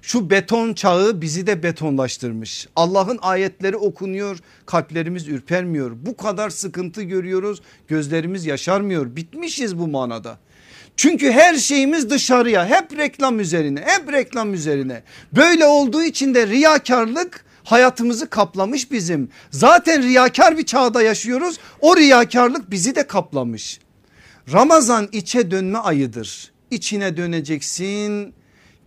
[0.02, 2.68] Şu beton çağı bizi de betonlaştırmış.
[2.76, 5.92] Allah'ın ayetleri okunuyor kalplerimiz ürpermiyor.
[6.06, 9.16] Bu kadar sıkıntı görüyoruz gözlerimiz yaşarmıyor.
[9.16, 10.40] Bitmişiz bu manada.
[11.00, 15.04] Çünkü her şeyimiz dışarıya hep reklam üzerine hep reklam üzerine.
[15.36, 19.30] Böyle olduğu için de riyakarlık hayatımızı kaplamış bizim.
[19.52, 23.80] Zaten riyakar bir çağda yaşıyoruz o riyakarlık bizi de kaplamış.
[24.54, 26.52] Ramazan içe dönme ayıdır.
[26.72, 28.34] İçine döneceksin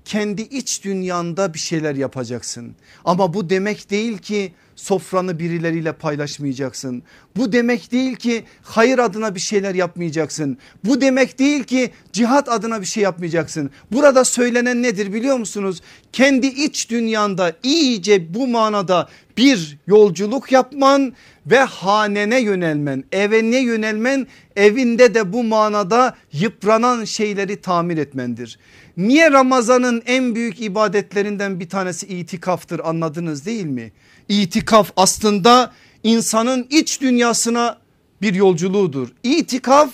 [0.04, 2.74] kendi iç dünyanda bir şeyler yapacaksın.
[3.04, 4.52] Ama bu demek değil ki
[4.82, 7.02] sofranı birileriyle paylaşmayacaksın.
[7.36, 10.58] Bu demek değil ki hayır adına bir şeyler yapmayacaksın.
[10.84, 13.70] Bu demek değil ki cihat adına bir şey yapmayacaksın.
[13.92, 15.80] Burada söylenen nedir biliyor musunuz?
[16.12, 21.12] Kendi iç dünyanda iyice bu manada bir yolculuk yapman
[21.46, 24.26] ve hanene yönelmen, evine yönelmen,
[24.56, 28.58] evinde de bu manada yıpranan şeyleri tamir etmendir.
[28.96, 33.92] Niye Ramazan'ın en büyük ibadetlerinden bir tanesi itikaftır anladınız değil mi?
[34.32, 35.72] İtikaf aslında
[36.02, 37.78] insanın iç dünyasına
[38.22, 39.08] bir yolculuğudur.
[39.22, 39.90] İtikaf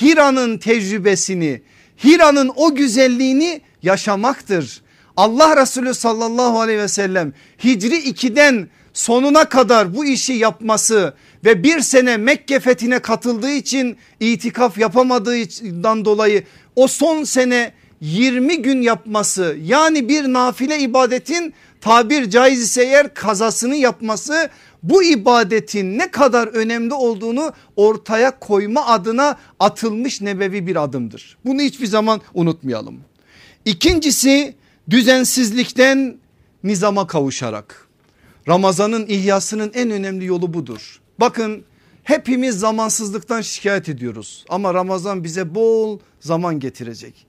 [0.00, 1.62] Hira'nın tecrübesini,
[2.04, 4.82] Hira'nın o güzelliğini yaşamaktır.
[5.16, 7.32] Allah Resulü sallallahu aleyhi ve sellem
[7.64, 11.14] Hicri 2'den sonuna kadar bu işi yapması
[11.44, 16.44] ve bir sene Mekke fethine katıldığı için itikaf yapamadığından dolayı
[16.76, 21.54] o son sene 20 gün yapması yani bir nafile ibadetin
[21.86, 24.50] tabir caiz ise eğer kazasını yapması
[24.82, 31.38] bu ibadetin ne kadar önemli olduğunu ortaya koyma adına atılmış nebevi bir adımdır.
[31.44, 33.00] Bunu hiçbir zaman unutmayalım.
[33.64, 34.54] İkincisi
[34.90, 36.16] düzensizlikten
[36.64, 37.88] nizama kavuşarak.
[38.48, 41.00] Ramazanın ihyasının en önemli yolu budur.
[41.20, 41.64] Bakın
[42.04, 47.26] hepimiz zamansızlıktan şikayet ediyoruz ama Ramazan bize bol zaman getirecek.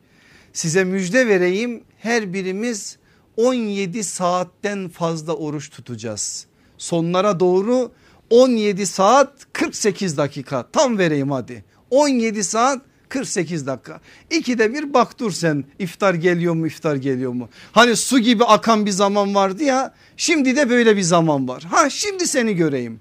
[0.54, 2.98] Size müjde vereyim her birimiz
[3.38, 6.46] 17 saatten fazla oruç tutacağız.
[6.78, 7.92] Sonlara doğru
[8.30, 14.00] 17 saat 48 dakika tam vereyim hadi 17 saat 48 dakika.
[14.32, 17.50] İkide bir bak dur sen iftar geliyor mu iftar geliyor mu?
[17.72, 21.64] Hani su gibi akan bir zaman vardı ya şimdi de böyle bir zaman var.
[21.64, 23.00] Ha şimdi seni göreyim.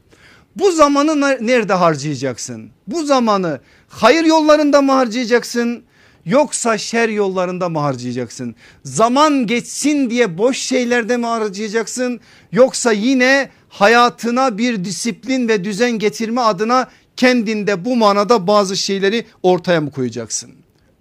[0.56, 2.70] Bu zamanı nerede harcayacaksın?
[2.86, 5.84] Bu zamanı hayır yollarında mı harcayacaksın?
[6.26, 8.54] Yoksa şer yollarında mı harcayacaksın?
[8.84, 12.20] Zaman geçsin diye boş şeylerde mi harcayacaksın
[12.52, 19.80] yoksa yine hayatına bir disiplin ve düzen getirme adına kendinde bu manada bazı şeyleri ortaya
[19.80, 20.50] mı koyacaksın?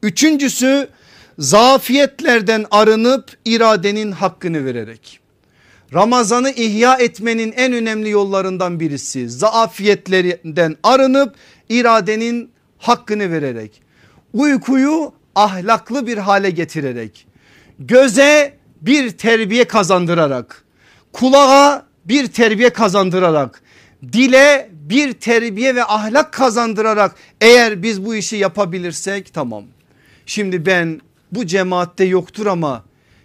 [0.03, 0.87] Üçüncüsü
[1.39, 5.19] zafiyetlerden arınıp iradenin hakkını vererek.
[5.93, 11.35] Ramazanı ihya etmenin en önemli yollarından birisi zafiyetlerden arınıp
[11.69, 13.84] iradenin hakkını vererek.
[14.35, 17.27] Uykuyu ahlaklı bir hale getirerek.
[17.79, 20.63] Göze bir terbiye kazandırarak.
[21.13, 23.61] Kulağa bir terbiye kazandırarak.
[24.13, 29.63] Dile bir terbiye ve ahlak kazandırarak eğer biz bu işi yapabilirsek tamam.
[30.25, 32.83] Şimdi ben bu cemaatte yoktur ama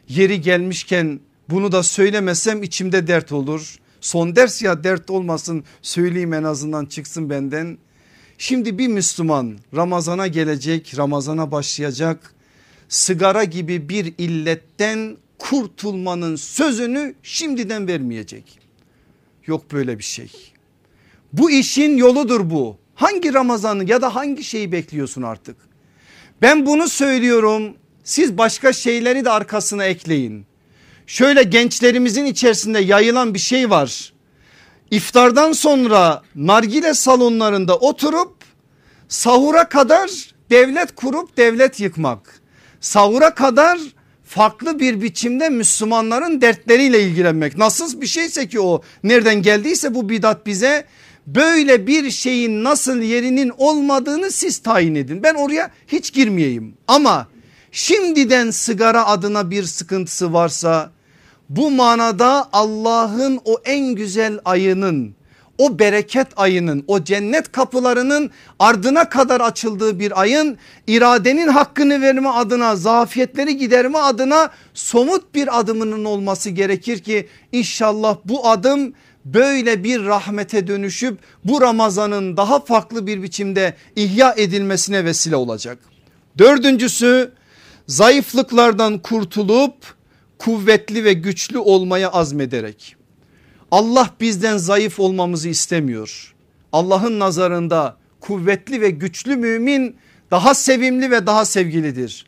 [0.08, 3.76] yeri gelmişken bunu da söylemesem içimde dert olur.
[4.00, 7.78] Son ders ya dert olmasın söyleyeyim en azından çıksın benden.
[8.42, 12.34] Şimdi bir Müslüman Ramazana gelecek Ramazana başlayacak
[12.88, 18.58] sigara gibi bir illetten kurtulmanın sözünü şimdiden vermeyecek.
[19.46, 20.32] Yok böyle bir şey.
[21.32, 22.76] Bu işin yoludur bu.
[22.94, 25.56] Hangi Ramazanı ya da hangi şeyi bekliyorsun artık?
[26.42, 27.74] Ben bunu söylüyorum
[28.04, 30.46] siz başka şeyleri de arkasına ekleyin.
[31.06, 34.12] Şöyle gençlerimizin içerisinde yayılan bir şey var.
[34.90, 38.34] İftardan sonra nargile salonlarında oturup
[39.08, 40.10] sahura kadar
[40.50, 42.40] devlet kurup devlet yıkmak.
[42.80, 43.78] Sahura kadar
[44.24, 47.58] farklı bir biçimde Müslümanların dertleriyle ilgilenmek.
[47.58, 50.84] Nasıl bir şeyse ki o nereden geldiyse bu bidat bize
[51.26, 55.22] böyle bir şeyin nasıl yerinin olmadığını siz tayin edin.
[55.22, 57.28] Ben oraya hiç girmeyeyim ama
[57.72, 60.90] şimdiden sigara adına bir sıkıntısı varsa
[61.50, 65.14] bu manada Allah'ın o en güzel ayının
[65.58, 72.76] o bereket ayının o cennet kapılarının ardına kadar açıldığı bir ayın iradenin hakkını verme adına
[72.76, 78.92] zafiyetleri giderme adına somut bir adımının olması gerekir ki inşallah bu adım
[79.24, 85.78] böyle bir rahmete dönüşüp bu Ramazan'ın daha farklı bir biçimde ihya edilmesine vesile olacak.
[86.38, 87.32] Dördüncüsü
[87.86, 89.99] zayıflıklardan kurtulup
[90.40, 92.96] kuvvetli ve güçlü olmaya azmederek.
[93.70, 96.34] Allah bizden zayıf olmamızı istemiyor.
[96.72, 99.96] Allah'ın nazarında kuvvetli ve güçlü mümin
[100.30, 102.26] daha sevimli ve daha sevgilidir.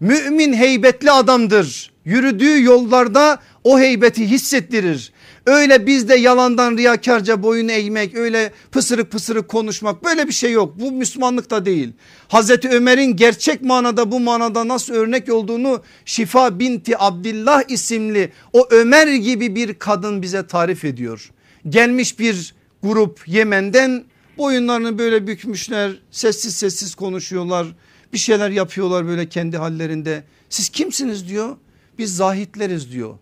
[0.00, 1.92] Mümin heybetli adamdır.
[2.04, 5.12] Yürüdüğü yollarda o heybeti hissettirir.
[5.46, 10.80] Öyle bizde yalandan riyakarca boyun eğmek öyle pısırık pısırık konuşmak böyle bir şey yok.
[10.80, 11.92] Bu Müslümanlık değil.
[12.28, 19.06] Hazreti Ömer'in gerçek manada bu manada nasıl örnek olduğunu Şifa binti Abdillah isimli o Ömer
[19.06, 21.30] gibi bir kadın bize tarif ediyor.
[21.68, 24.04] Gelmiş bir grup Yemen'den
[24.38, 27.66] boyunlarını böyle bükmüşler sessiz sessiz konuşuyorlar
[28.12, 30.24] bir şeyler yapıyorlar böyle kendi hallerinde.
[30.48, 31.56] Siz kimsiniz diyor
[31.98, 33.14] biz zahitleriz diyor.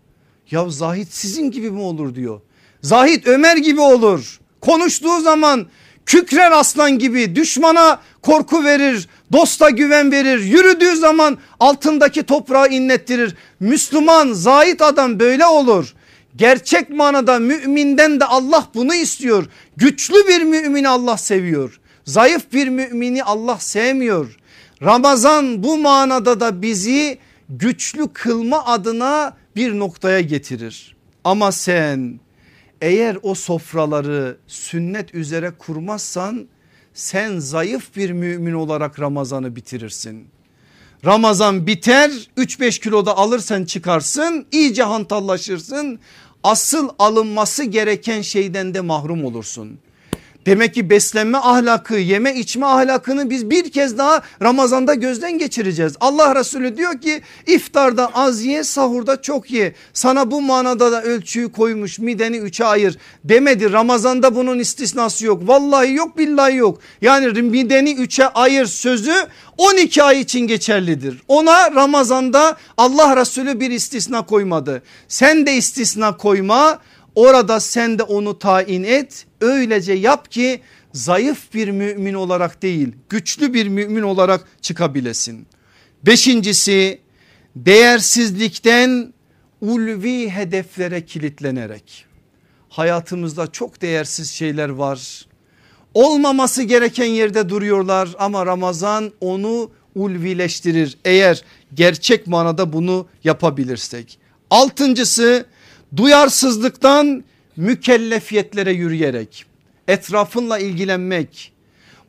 [0.53, 2.41] Ya Zahit sizin gibi mi olur diyor.
[2.83, 4.41] Zahit Ömer gibi olur.
[4.61, 5.67] Konuştuğu zaman
[6.07, 10.45] kükrer aslan gibi düşmana korku verir dosta güven verir.
[10.45, 13.37] Yürüdüğü zaman altındaki toprağı inlettirir.
[13.61, 15.95] Müslüman zahit adam böyle olur.
[16.37, 19.47] Gerçek manada müminden de Allah bunu istiyor.
[19.77, 21.81] Güçlü bir mümini Allah seviyor.
[22.05, 24.39] Zayıf bir mümini Allah sevmiyor.
[24.83, 30.97] Ramazan bu manada da bizi güçlü kılma adına bir noktaya getirir.
[31.25, 32.21] Ama sen
[32.81, 36.49] eğer o sofraları sünnet üzere kurmazsan
[36.95, 40.27] sen zayıf bir mümin olarak Ramazan'ı bitirirsin.
[41.05, 45.99] Ramazan biter 3-5 kiloda alırsan çıkarsın iyice hantallaşırsın.
[46.45, 49.79] Asıl alınması gereken şeyden de mahrum olursun.
[50.47, 55.93] Demek ki beslenme ahlakı yeme içme ahlakını biz bir kez daha Ramazan'da gözden geçireceğiz.
[56.01, 59.75] Allah Resulü diyor ki iftarda az ye sahurda çok ye.
[59.93, 63.73] Sana bu manada da ölçüyü koymuş mideni üçe ayır demedi.
[63.73, 65.49] Ramazan'da bunun istisnası yok.
[65.49, 66.79] Vallahi yok billahi yok.
[67.01, 69.15] Yani mideni üçe ayır sözü
[69.59, 71.23] 12 ay için geçerlidir.
[71.29, 74.83] Ona Ramazan'da Allah Resulü bir istisna koymadı.
[75.09, 76.79] Sen de istisna koyma
[77.15, 80.61] Orada sen de onu tayin et öylece yap ki
[80.93, 85.47] zayıf bir mümin olarak değil güçlü bir mümin olarak çıkabilesin.
[86.07, 87.01] Beşincisi
[87.57, 89.13] değersizlikten
[89.61, 92.07] ulvi hedeflere kilitlenerek
[92.73, 95.27] hayatımızda çok değersiz şeyler var.
[95.95, 101.45] Olmaması gereken yerde duruyorlar ama Ramazan onu ulvileştirir eğer
[101.75, 104.19] gerçek manada bunu yapabilirsek.
[104.51, 105.47] Altıncısı
[105.97, 107.25] duyarsızlıktan
[107.57, 109.45] mükellefiyetlere yürüyerek
[109.89, 111.53] etrafınla ilgilenmek,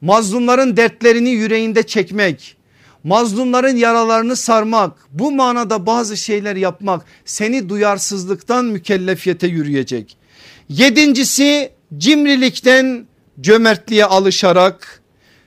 [0.02, 2.58] mazlumların dertlerini yüreğinde çekmek,
[3.04, 10.18] mazlumların yaralarını sarmak bu manada bazı şeyler yapmak seni duyarsızlıktan mükellefiyete yürüyecek.
[10.70, 13.08] Yedincisi cimrilikten
[13.42, 15.02] cömertliğe alışarak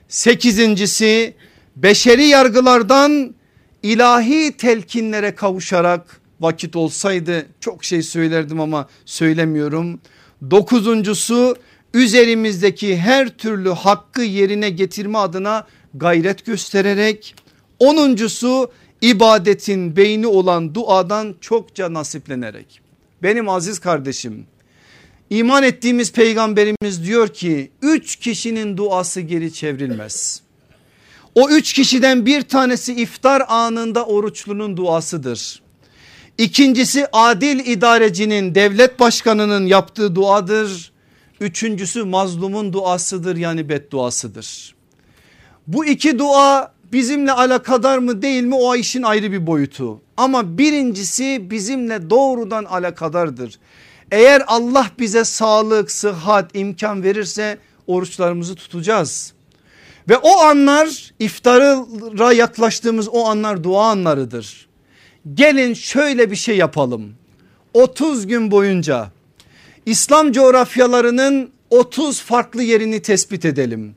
[0.07, 1.33] sekizincisi
[1.75, 3.35] beşeri yargılardan
[3.83, 9.99] ilahi telkinlere kavuşarak vakit olsaydı çok şey söylerdim ama söylemiyorum.
[10.51, 11.55] Dokuzuncusu
[11.93, 17.35] üzerimizdeki her türlü hakkı yerine getirme adına gayret göstererek.
[17.79, 18.71] Onuncusu
[19.01, 22.81] ibadetin beyni olan duadan çokça nasiplenerek.
[23.23, 24.45] Benim aziz kardeşim
[25.29, 30.41] iman ettiğimiz peygamberimiz diyor ki üç kişinin duası geri çevrilmez.
[31.35, 35.61] O üç kişiden bir tanesi iftar anında oruçlunun duasıdır.
[36.37, 40.91] İkincisi adil idarecinin devlet başkanının yaptığı duadır.
[41.39, 44.75] Üçüncüsü mazlumun duasıdır yani bedduasıdır.
[45.67, 50.01] Bu iki dua bizimle alakadar mı değil mi o işin ayrı bir boyutu.
[50.17, 53.59] Ama birincisi bizimle doğrudan alakadardır.
[54.11, 57.57] Eğer Allah bize sağlık, sıhhat, imkan verirse
[57.87, 59.33] oruçlarımızı tutacağız.
[60.09, 64.66] Ve o anlar iftara yaklaştığımız o anlar dua anlarıdır.
[65.33, 67.13] Gelin şöyle bir şey yapalım.
[67.73, 69.07] 30 gün boyunca
[69.85, 73.95] İslam coğrafyalarının 30 farklı yerini tespit edelim.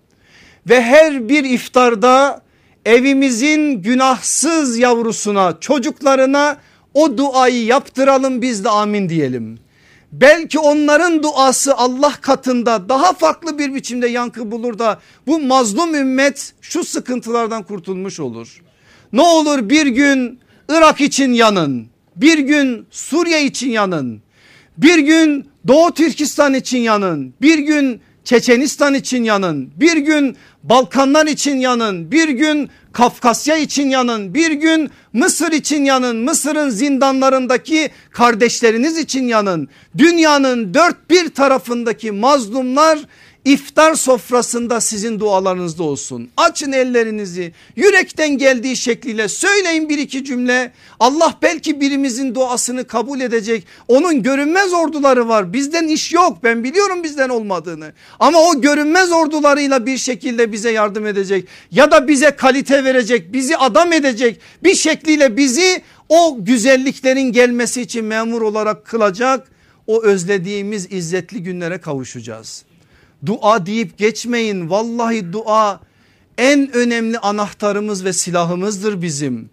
[0.69, 2.43] Ve her bir iftarda
[2.85, 6.57] evimizin günahsız yavrusuna çocuklarına
[6.95, 9.59] o duayı yaptıralım biz de amin diyelim.
[10.13, 16.53] Belki onların duası Allah katında daha farklı bir biçimde yankı bulur da bu mazlum ümmet
[16.61, 18.63] şu sıkıntılardan kurtulmuş olur.
[19.13, 20.41] Ne olur bir gün
[20.71, 24.23] Irak için yanın, bir gün Suriye için yanın,
[24.77, 31.57] bir gün Doğu Türkistan için yanın, bir gün Çeçenistan için yanın, bir gün Balkanlar için
[31.57, 39.25] yanın, bir gün Kafkasya için yanın, bir gün Mısır için yanın, Mısır'ın zindanlarındaki kardeşleriniz için
[39.29, 39.69] yanın.
[39.99, 42.99] Dünyanın dört bir tarafındaki mazlumlar
[43.45, 46.29] iftar sofrasında sizin dualarınızda olsun.
[46.37, 50.73] Açın ellerinizi yürekten geldiği şekliyle söyleyin bir iki cümle.
[51.01, 53.67] Allah belki birimizin duasını kabul edecek.
[53.89, 55.53] Onun görünmez orduları var.
[55.53, 56.39] Bizden iş yok.
[56.43, 57.93] Ben biliyorum bizden olmadığını.
[58.19, 61.49] Ama o görünmez ordularıyla bir şekilde bize yardım edecek.
[61.71, 63.33] Ya da bize kalite verecek.
[63.33, 64.41] Bizi adam edecek.
[64.63, 69.49] Bir şekliyle bizi o güzelliklerin gelmesi için memur olarak kılacak.
[69.87, 72.70] O özlediğimiz izzetli günlere kavuşacağız.
[73.27, 74.71] Dua deyip geçmeyin.
[74.71, 75.81] Vallahi dua
[76.39, 79.51] en önemli anahtarımız ve silahımızdır bizim.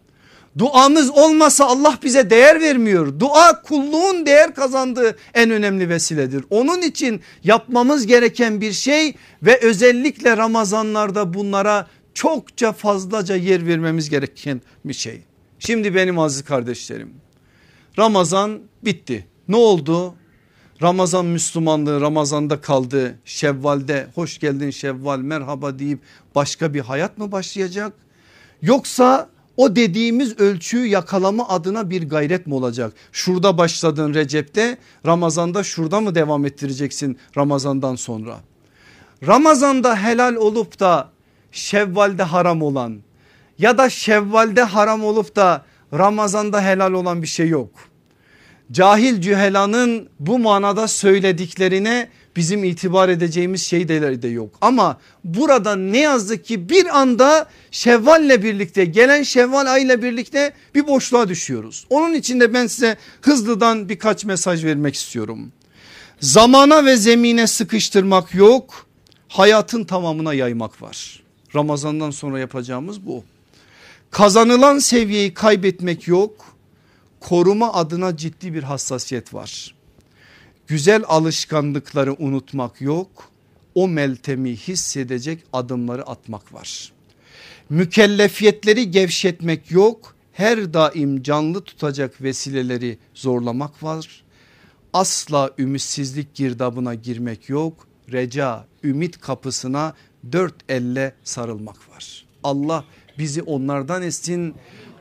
[0.57, 3.19] Duamız olmasa Allah bize değer vermiyor.
[3.19, 6.45] Dua kulluğun değer kazandığı en önemli vesiledir.
[6.49, 14.61] Onun için yapmamız gereken bir şey ve özellikle Ramazanlarda bunlara çokça fazlaca yer vermemiz gereken
[14.85, 15.21] bir şey.
[15.59, 17.13] Şimdi benim aziz kardeşlerim
[17.99, 19.27] Ramazan bitti.
[19.47, 20.15] Ne oldu?
[20.81, 23.19] Ramazan Müslümanlığı Ramazan'da kaldı.
[23.25, 25.99] Şevval'de hoş geldin Şevval merhaba deyip
[26.35, 27.93] başka bir hayat mı başlayacak?
[28.61, 32.93] Yoksa o dediğimiz ölçüyü yakalama adına bir gayret mi olacak?
[33.11, 38.37] Şurada başladın Recep'te Ramazan'da şurada mı devam ettireceksin Ramazan'dan sonra?
[39.27, 41.09] Ramazan'da helal olup da
[41.51, 42.97] Şevval'de haram olan
[43.59, 47.69] ya da Şevval'de haram olup da Ramazan'da helal olan bir şey yok
[48.71, 54.55] cahil cühelanın bu manada söylediklerine bizim itibar edeceğimiz şeyler de yok.
[54.61, 61.29] Ama burada ne yazık ki bir anda Şevval'le birlikte gelen Şevval ayıyla birlikte bir boşluğa
[61.29, 61.85] düşüyoruz.
[61.89, 65.51] Onun için de ben size hızlıdan birkaç mesaj vermek istiyorum.
[66.19, 68.85] Zamana ve zemine sıkıştırmak yok
[69.27, 71.23] hayatın tamamına yaymak var.
[71.55, 73.23] Ramazandan sonra yapacağımız bu.
[74.11, 76.56] Kazanılan seviyeyi kaybetmek yok
[77.19, 79.75] koruma adına ciddi bir hassasiyet var.
[80.67, 83.31] Güzel alışkanlıkları unutmak yok.
[83.75, 86.91] O meltemi hissedecek adımları atmak var.
[87.69, 90.15] Mükellefiyetleri gevşetmek yok.
[90.33, 94.23] Her daim canlı tutacak vesileleri zorlamak var.
[94.93, 97.87] Asla ümitsizlik girdabına girmek yok.
[98.11, 99.93] Reca, ümit kapısına
[100.31, 102.25] dört elle sarılmak var.
[102.43, 102.85] Allah
[103.17, 104.55] bizi onlardan etsin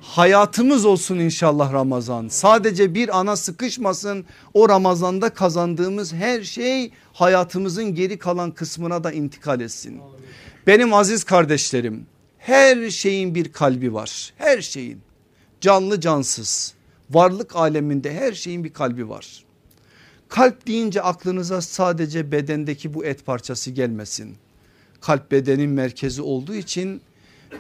[0.07, 2.29] hayatımız olsun inşallah Ramazan.
[2.29, 4.25] Sadece bir ana sıkışmasın
[4.55, 10.01] o Ramazan'da kazandığımız her şey hayatımızın geri kalan kısmına da intikal etsin.
[10.67, 12.07] Benim aziz kardeşlerim
[12.39, 15.01] her şeyin bir kalbi var her şeyin
[15.61, 16.75] canlı cansız
[17.11, 19.45] varlık aleminde her şeyin bir kalbi var.
[20.29, 24.37] Kalp deyince aklınıza sadece bedendeki bu et parçası gelmesin.
[25.01, 27.01] Kalp bedenin merkezi olduğu için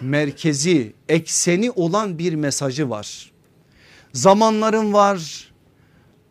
[0.00, 3.32] merkezi ekseni olan bir mesajı var.
[4.12, 5.50] Zamanların var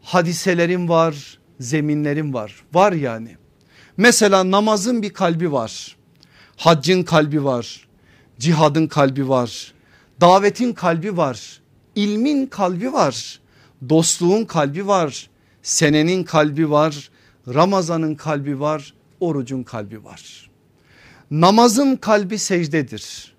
[0.02, 3.38] hadiselerin var zeminlerin var var yani.
[3.98, 5.98] Mesela namazın bir kalbi var
[6.58, 7.88] haccın kalbi var
[8.40, 9.74] cihadın kalbi var
[10.22, 11.62] davetin kalbi var
[11.96, 13.40] ilmin kalbi var
[13.90, 15.30] dostluğun kalbi var
[15.64, 17.10] senenin kalbi var
[17.54, 20.50] Ramazan'ın kalbi var orucun kalbi var.
[21.32, 23.35] Namazın kalbi secdedir.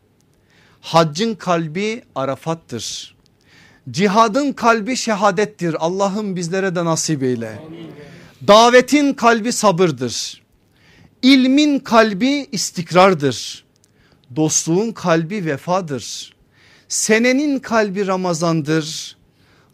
[0.86, 3.16] Haccın kalbi Arafat'tır.
[3.90, 5.76] Cihadın kalbi şehadettir.
[5.78, 7.58] Allah'ım bizlere de nasip eyle.
[8.46, 10.42] Davetin kalbi sabırdır.
[11.22, 13.64] İlmin kalbi istikrardır.
[14.36, 16.34] Dostluğun kalbi vefadır.
[16.88, 19.16] Senenin kalbi Ramazan'dır.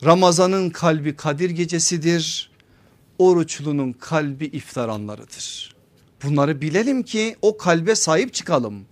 [0.05, 2.51] Ramazan'ın kalbi Kadir gecesidir.
[3.19, 5.75] Oruçlunun kalbi iftar anlarıdır.
[6.25, 8.92] Bunları bilelim ki o kalbe sahip çıkalım.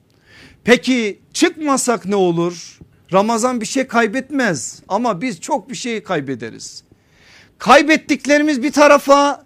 [0.64, 2.78] Peki çıkmasak ne olur?
[3.12, 6.84] Ramazan bir şey kaybetmez ama biz çok bir şey kaybederiz.
[7.58, 9.44] Kaybettiklerimiz bir tarafa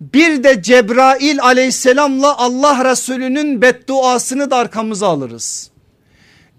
[0.00, 5.70] bir de Cebrail aleyhisselamla Allah Resulü'nün bedduasını da arkamıza alırız.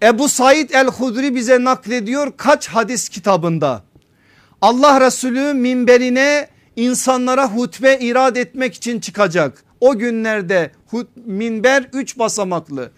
[0.02, 3.82] Ebu Said el-Hudri bize naklediyor kaç hadis kitabında.
[4.62, 9.64] Allah Resulü minberine insanlara hutbe irad etmek için çıkacak.
[9.80, 10.70] O günlerde
[11.26, 12.90] minber üç basamaklı.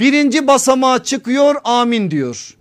[0.00, 2.56] Birinci basamağa çıkıyor amin diyor.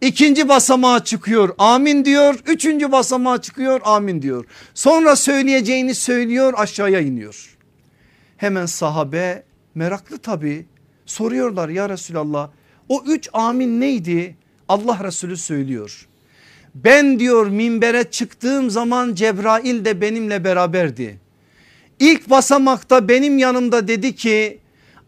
[0.00, 2.34] İkinci basamağa çıkıyor amin diyor.
[2.46, 4.44] Üçüncü basamağa çıkıyor amin diyor.
[4.74, 7.56] Sonra söyleyeceğini söylüyor aşağıya iniyor.
[8.36, 9.42] Hemen sahabe
[9.74, 10.66] meraklı tabi
[11.06, 12.50] soruyorlar ya Resulallah
[12.88, 14.36] o üç amin neydi?
[14.68, 16.08] Allah Resulü söylüyor.
[16.74, 21.20] Ben diyor minbere çıktığım zaman Cebrail de benimle beraberdi.
[21.98, 24.60] İlk basamakta benim yanımda dedi ki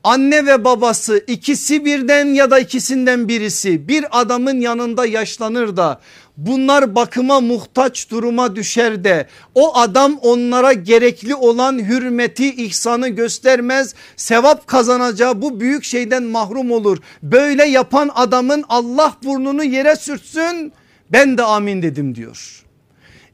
[0.05, 6.01] anne ve babası ikisi birden ya da ikisinden birisi bir adamın yanında yaşlanır da
[6.37, 14.67] bunlar bakıma muhtaç duruma düşer de o adam onlara gerekli olan hürmeti ihsanı göstermez sevap
[14.67, 16.99] kazanacağı bu büyük şeyden mahrum olur.
[17.23, 20.73] Böyle yapan adamın Allah burnunu yere sürtsün
[21.13, 22.63] ben de amin dedim diyor.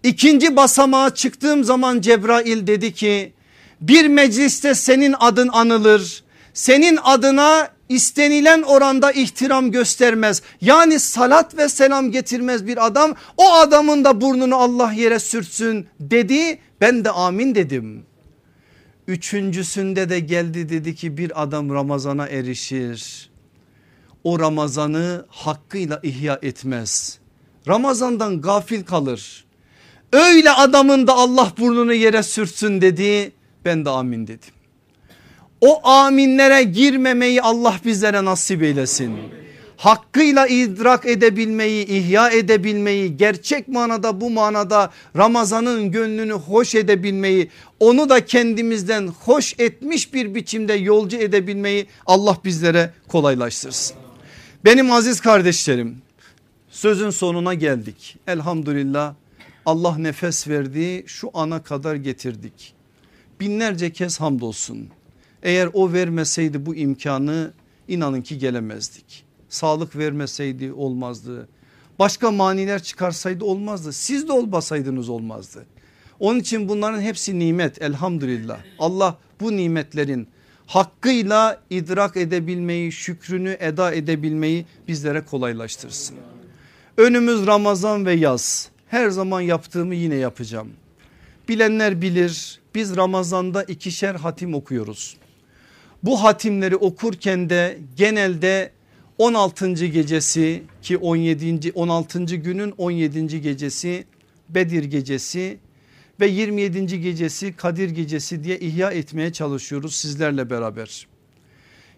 [0.03, 3.33] İkinci basamağa çıktığım zaman Cebrail dedi ki
[3.81, 6.28] bir mecliste senin adın anılır.
[6.59, 10.43] Senin adına istenilen oranda ihtiram göstermez.
[10.61, 13.15] Yani salat ve selam getirmez bir adam.
[13.37, 16.59] O adamın da burnunu Allah yere sürtsün dedi.
[16.81, 18.07] Ben de amin dedim.
[19.07, 23.31] Üçüncüsünde de geldi dedi ki bir adam Ramazana erişir.
[24.25, 27.19] O Ramazanı hakkıyla ihya etmez.
[27.69, 29.45] Ramazandan gafil kalır.
[30.13, 33.33] Öyle adamın da Allah burnunu yere sürtsün dedi.
[33.65, 34.58] Ben de amin dedim.
[35.61, 39.17] O aminlere girmemeyi Allah bizlere nasip eylesin.
[39.77, 48.25] Hakkıyla idrak edebilmeyi, ihya edebilmeyi, gerçek manada bu manada Ramazan'ın gönlünü hoş edebilmeyi, onu da
[48.25, 53.97] kendimizden hoş etmiş bir biçimde yolcu edebilmeyi Allah bizlere kolaylaştırsın.
[54.65, 55.99] Benim aziz kardeşlerim
[56.71, 58.17] sözün sonuna geldik.
[58.27, 59.15] Elhamdülillah
[59.67, 62.75] Allah nefes verdi şu ana kadar getirdik.
[63.41, 64.89] Binlerce kez hamdolsun.
[65.43, 67.53] Eğer o vermeseydi bu imkanı
[67.89, 69.25] inanın ki gelemezdik.
[69.49, 71.49] Sağlık vermeseydi olmazdı.
[71.99, 73.93] Başka maniler çıkarsaydı olmazdı.
[73.93, 75.67] Siz de olmasaydınız olmazdı.
[76.21, 78.59] Onun için bunların hepsi nimet elhamdülillah.
[78.79, 80.29] Allah bu nimetlerin
[80.67, 86.17] hakkıyla idrak edebilmeyi, şükrünü eda edebilmeyi bizlere kolaylaştırsın.
[86.97, 88.69] Önümüz Ramazan ve yaz.
[88.89, 90.69] Her zaman yaptığımı yine yapacağım.
[91.49, 95.17] Bilenler bilir biz Ramazan'da ikişer hatim okuyoruz.
[96.03, 98.71] Bu hatimleri okurken de genelde
[99.19, 99.87] 16.
[99.87, 101.73] gecesi ki 17.
[101.75, 102.25] 16.
[102.25, 103.41] günün 17.
[103.43, 104.05] gecesi
[104.49, 105.59] Bedir gecesi
[106.21, 107.01] ve 27.
[107.01, 111.07] gecesi Kadir gecesi diye ihya etmeye çalışıyoruz sizlerle beraber.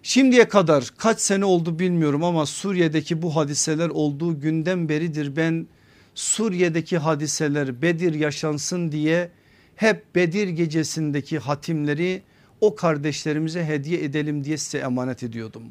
[0.03, 5.67] Şimdiye kadar kaç sene oldu bilmiyorum ama Suriye'deki bu hadiseler olduğu günden beridir ben
[6.15, 9.31] Suriye'deki hadiseler Bedir yaşansın diye
[9.77, 12.23] hep Bedir gecesindeki hatimleri
[12.61, 15.63] o kardeşlerimize hediye edelim diye size emanet ediyordum.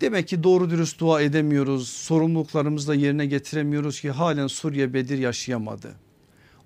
[0.00, 1.88] Demek ki doğru dürüst dua edemiyoruz.
[1.88, 5.94] Sorumluluklarımızı da yerine getiremiyoruz ki halen Suriye Bedir yaşayamadı.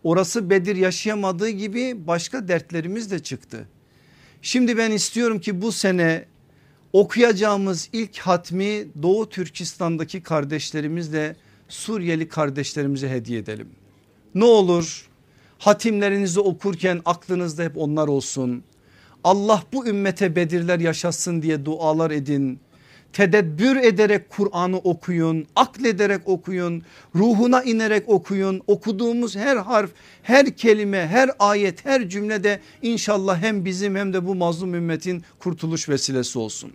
[0.05, 3.69] Orası Bedir yaşayamadığı gibi başka dertlerimiz de çıktı.
[4.43, 6.25] Şimdi ben istiyorum ki bu sene
[6.93, 11.37] okuyacağımız ilk hatmi Doğu Türkistan'daki kardeşlerimizle
[11.69, 13.69] Suriyeli kardeşlerimize hediye edelim.
[14.35, 15.09] Ne olur
[15.59, 18.63] hatimlerinizi okurken aklınızda hep onlar olsun.
[19.25, 22.61] Allah bu ümmete Bedirler yaşasın diye dualar edin.
[23.13, 26.83] tedebbür ederek Kur'an'ı okuyun, aklederek okuyun,
[27.15, 28.63] ruhuna inerek okuyun.
[28.67, 29.91] Okuduğumuz her harf,
[30.23, 35.89] her kelime, her ayet, her cümlede inşallah hem bizim hem de bu mazlum ümmetin kurtuluş
[35.89, 36.73] vesilesi olsun.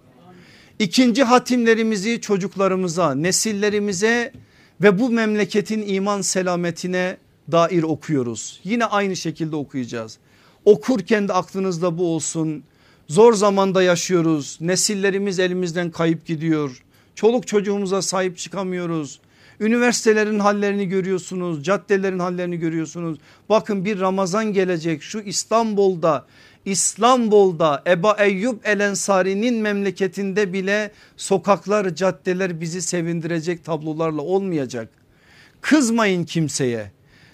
[0.80, 4.34] İkinci hatimlerimizi çocuklarımıza, nesillerimize
[4.82, 7.18] ve bu memleketin iman selametine
[7.52, 8.60] dair okuyoruz.
[8.64, 10.18] Yine aynı şekilde okuyacağız.
[10.66, 12.64] Okurken de aklınızda bu olsun.
[13.08, 14.58] Zor zamanda yaşıyoruz.
[14.62, 16.84] Nesillerimiz elimizden kayıp gidiyor.
[17.16, 19.20] Çoluk çocuğumuza sahip çıkamıyoruz.
[19.60, 23.18] Üniversitelerin hallerini görüyorsunuz, caddelerin hallerini görüyorsunuz.
[23.50, 26.26] Bakın bir Ramazan gelecek şu İstanbul'da
[26.66, 34.90] İstanbul'da Eba Eyyub El Ensari'nin memleketinde bile sokaklar caddeler bizi sevindirecek tablolarla olmayacak.
[35.62, 36.92] Kızmayın kimseye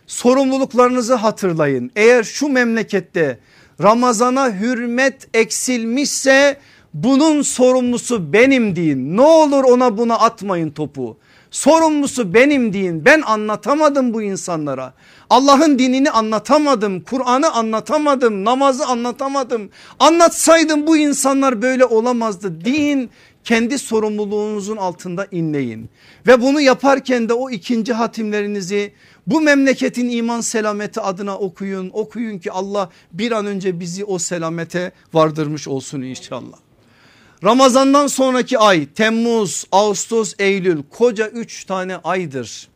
[0.10, 1.92] sorumluluklarınızı hatırlayın.
[1.96, 3.40] Eğer şu memlekette
[3.82, 6.58] Ramazana hürmet eksilmişse
[6.94, 9.18] bunun sorumlusu benim deyin.
[9.18, 11.18] Ne olur ona buna atmayın topu.
[11.52, 13.06] Sorumlusu benim deyin.
[13.06, 14.94] Ben anlatamadım bu insanlara.
[15.30, 17.02] Allah'ın dinini anlatamadım.
[17.02, 18.46] Kur'an'ı anlatamadım.
[18.46, 19.70] Namazı anlatamadım.
[20.00, 22.66] Anlatsaydım bu insanlar böyle olamazdı.
[22.66, 23.10] Din
[23.44, 25.90] kendi sorumluluğunuzun altında inleyin.
[26.28, 28.94] Ve bunu yaparken de o ikinci hatimlerinizi
[29.30, 31.90] bu memleketin iman selameti adına okuyun.
[31.94, 36.58] Okuyun ki Allah bir an önce bizi o selamete vardırmış olsun inşallah.
[37.44, 42.68] Ramazandan sonraki ay Temmuz, Ağustos, Eylül koca üç tane aydır.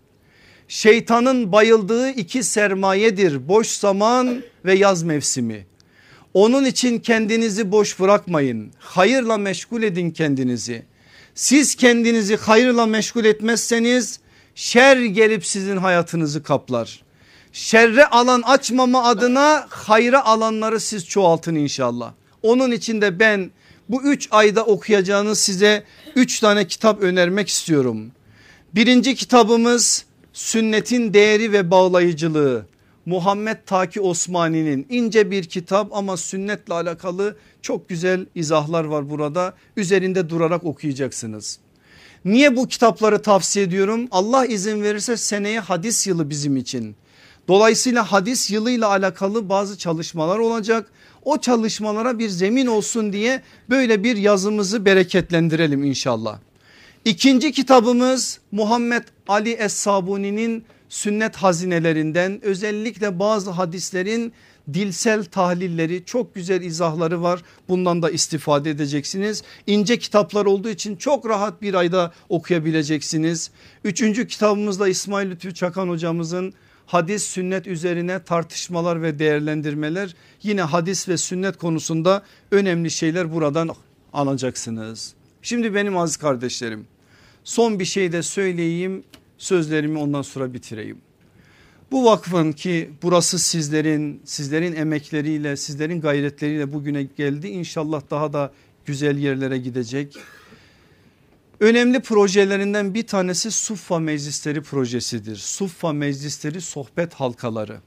[0.68, 5.66] Şeytanın bayıldığı iki sermayedir boş zaman ve yaz mevsimi.
[6.34, 8.72] Onun için kendinizi boş bırakmayın.
[8.80, 10.86] Hayırla meşgul edin kendinizi.
[11.36, 14.20] Siz kendinizi hayırla meşgul etmezseniz
[14.56, 17.04] şer gelip sizin hayatınızı kaplar.
[17.52, 22.14] Şerre alan açmama adına hayra alanları siz çoğaltın inşallah.
[22.44, 23.52] Onun için de ben
[23.90, 25.84] bu üç ayda okuyacağınız size
[26.16, 28.12] üç tane kitap önermek istiyorum.
[28.76, 32.66] Birinci kitabımız sünnetin değeri ve bağlayıcılığı.
[33.06, 39.54] Muhammed Taki Osmani'nin ince bir kitap ama sünnetle alakalı çok güzel izahlar var burada.
[39.78, 41.60] Üzerinde durarak okuyacaksınız.
[42.26, 44.08] Niye bu kitapları tavsiye ediyorum?
[44.12, 46.96] Allah izin verirse seneye hadis yılı bizim için.
[47.48, 50.92] Dolayısıyla hadis yılıyla alakalı bazı çalışmalar olacak.
[51.26, 56.40] O çalışmalara bir zemin olsun diye böyle bir yazımızı bereketlendirelim inşallah.
[57.06, 64.34] İkinci kitabımız Muhammed Ali Es-Sabuni'nin sünnet hazinelerinden özellikle bazı hadislerin
[64.74, 67.42] dilsel tahlilleri çok güzel izahları var.
[67.70, 69.44] Bundan da istifade edeceksiniz.
[69.68, 73.52] İnce kitaplar olduğu için çok rahat bir ayda okuyabileceksiniz.
[73.84, 76.54] Üçüncü kitabımızda İsmail Lütfü Çakan hocamızın
[76.86, 83.70] hadis sünnet üzerine tartışmalar ve değerlendirmeler yine hadis ve sünnet konusunda önemli şeyler buradan
[84.14, 85.14] alacaksınız.
[85.42, 86.88] Şimdi benim aziz kardeşlerim
[87.44, 89.04] son bir şey de söyleyeyim
[89.38, 90.98] sözlerimi ondan sonra bitireyim.
[91.94, 98.54] Bu vakfın ki burası sizlerin sizlerin emekleriyle sizlerin gayretleriyle bugüne geldi inşallah daha da
[98.86, 100.18] güzel yerlere gidecek.
[101.60, 105.36] Önemli projelerinden bir tanesi Suffa Meclisleri projesidir.
[105.36, 107.80] Suffa Meclisleri sohbet halkaları.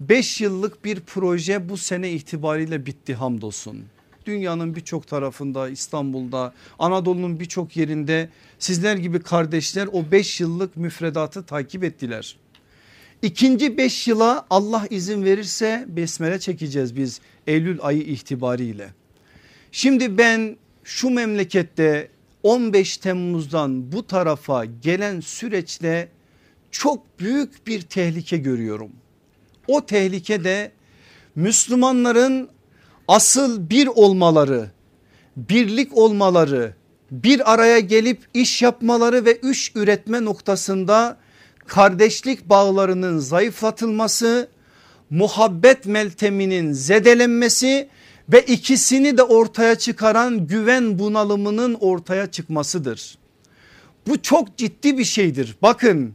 [0.00, 3.84] 5 yıllık bir proje bu sene itibariyle bitti hamdolsun.
[4.26, 8.28] Dünyanın birçok tarafında İstanbul'da Anadolu'nun birçok yerinde
[8.58, 12.36] sizler gibi kardeşler o 5 yıllık müfredatı takip ettiler.
[13.22, 18.88] İkinci 5 yıla Allah izin verirse besmele çekeceğiz biz Eylül ayı itibariyle.
[19.72, 22.08] Şimdi ben şu memlekette
[22.42, 26.08] 15 Temmuz'dan bu tarafa gelen süreçte
[26.70, 28.90] çok büyük bir tehlike görüyorum.
[29.68, 30.72] O tehlike de
[31.34, 32.48] Müslümanların
[33.08, 34.70] asıl bir olmaları,
[35.36, 36.74] birlik olmaları,
[37.10, 41.21] bir araya gelip iş yapmaları ve iş üretme noktasında
[41.66, 44.48] kardeşlik bağlarının zayıflatılması,
[45.10, 47.88] muhabbet melteminin zedelenmesi
[48.28, 53.18] ve ikisini de ortaya çıkaran güven bunalımının ortaya çıkmasıdır.
[54.06, 55.56] Bu çok ciddi bir şeydir.
[55.62, 56.14] Bakın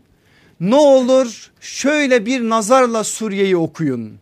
[0.59, 4.13] ne olur şöyle bir nazarla Suriye'yi okuyun.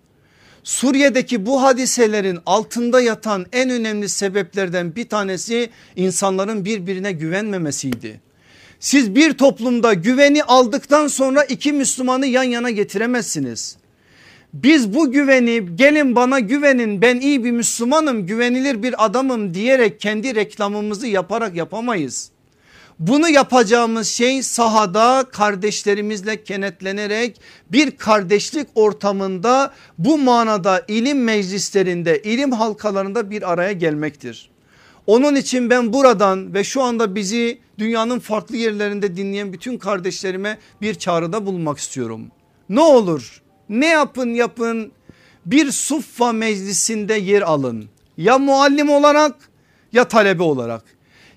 [0.64, 8.25] Suriye'deki bu hadiselerin altında yatan en önemli sebeplerden bir tanesi insanların birbirine güvenmemesiydi.
[8.80, 13.78] Siz bir toplumda güveni aldıktan sonra iki Müslümanı yan yana getiremezsiniz.
[14.54, 20.36] Biz bu güveni gelin bana güvenin ben iyi bir Müslümanım güvenilir bir adamım diyerek kendi
[20.36, 22.32] reklamımızı yaparak yapamayız.
[23.00, 27.42] Bunu yapacağımız şey sahada kardeşlerimizle kenetlenerek
[27.72, 34.55] bir kardeşlik ortamında bu manada ilim meclislerinde ilim halkalarında bir araya gelmektir.
[35.08, 40.96] Onun için ben buradan ve şu anda bizi dünyanın farklı yerlerinde dinleyen bütün kardeşlerime bir
[40.96, 42.28] çağrıda bulunmak istiyorum.
[42.70, 44.92] Ne olur ne yapın yapın
[45.46, 47.86] bir suffa meclisinde yer alın.
[48.18, 49.36] Ya muallim olarak
[49.94, 50.84] ya talebe olarak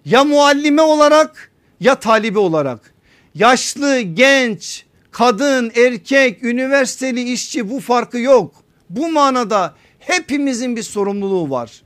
[0.04, 2.94] ya muallime olarak ya talibi olarak
[3.34, 8.54] yaşlı genç kadın erkek üniversiteli işçi bu farkı yok.
[8.90, 11.82] Bu manada hepimizin bir sorumluluğu var.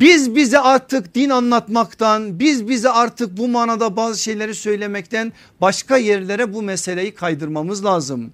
[0.00, 6.54] Biz bize artık din anlatmaktan biz bize artık bu manada bazı şeyleri söylemekten başka yerlere
[6.54, 8.32] bu meseleyi kaydırmamız lazım.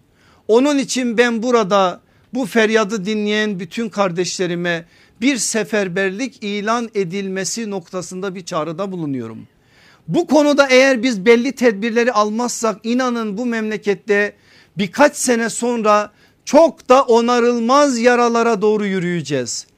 [0.49, 2.01] Onun için ben burada
[2.35, 4.85] bu feryadı dinleyen bütün kardeşlerime
[5.21, 9.47] bir seferberlik ilan edilmesi noktasında bir çağrıda bulunuyorum.
[10.09, 14.33] Bu konuda eğer biz belli tedbirleri almazsak inanın bu memlekette
[14.79, 16.13] birkaç sene sonra
[16.45, 19.70] çok da onarılmaz yaralara doğru yürüyeceğiz.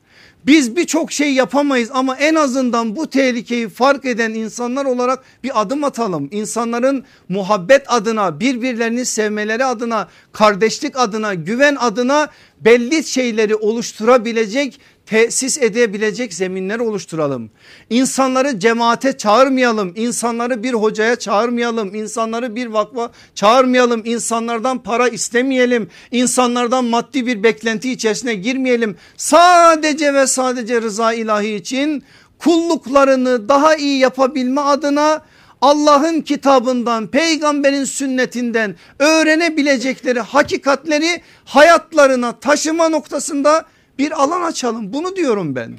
[0.46, 5.84] Biz birçok şey yapamayız ama en azından bu tehlikeyi fark eden insanlar olarak bir adım
[5.84, 6.28] atalım.
[6.30, 12.28] İnsanların muhabbet adına birbirlerini sevmeleri adına kardeşlik adına güven adına
[12.60, 14.80] belli şeyleri oluşturabilecek
[15.12, 17.50] tesis edebilecek zeminler oluşturalım.
[17.90, 19.92] İnsanları cemaate çağırmayalım.
[19.96, 21.94] insanları bir hocaya çağırmayalım.
[21.94, 24.02] insanları bir vakfa çağırmayalım.
[24.04, 25.88] insanlardan para istemeyelim.
[26.10, 28.96] insanlardan maddi bir beklenti içerisine girmeyelim.
[29.16, 32.02] Sadece ve sadece rıza ilahi için
[32.38, 35.22] kulluklarını daha iyi yapabilme adına
[35.60, 43.64] Allah'ın kitabından peygamberin sünnetinden öğrenebilecekleri hakikatleri hayatlarına taşıma noktasında
[43.98, 45.78] bir alan açalım bunu diyorum ben.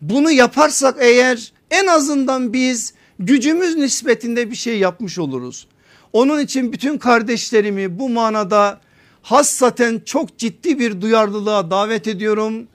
[0.00, 5.66] Bunu yaparsak eğer en azından biz gücümüz nispetinde bir şey yapmış oluruz.
[6.12, 8.80] Onun için bütün kardeşlerimi bu manada
[9.22, 12.68] hassaten çok ciddi bir duyarlılığa davet ediyorum.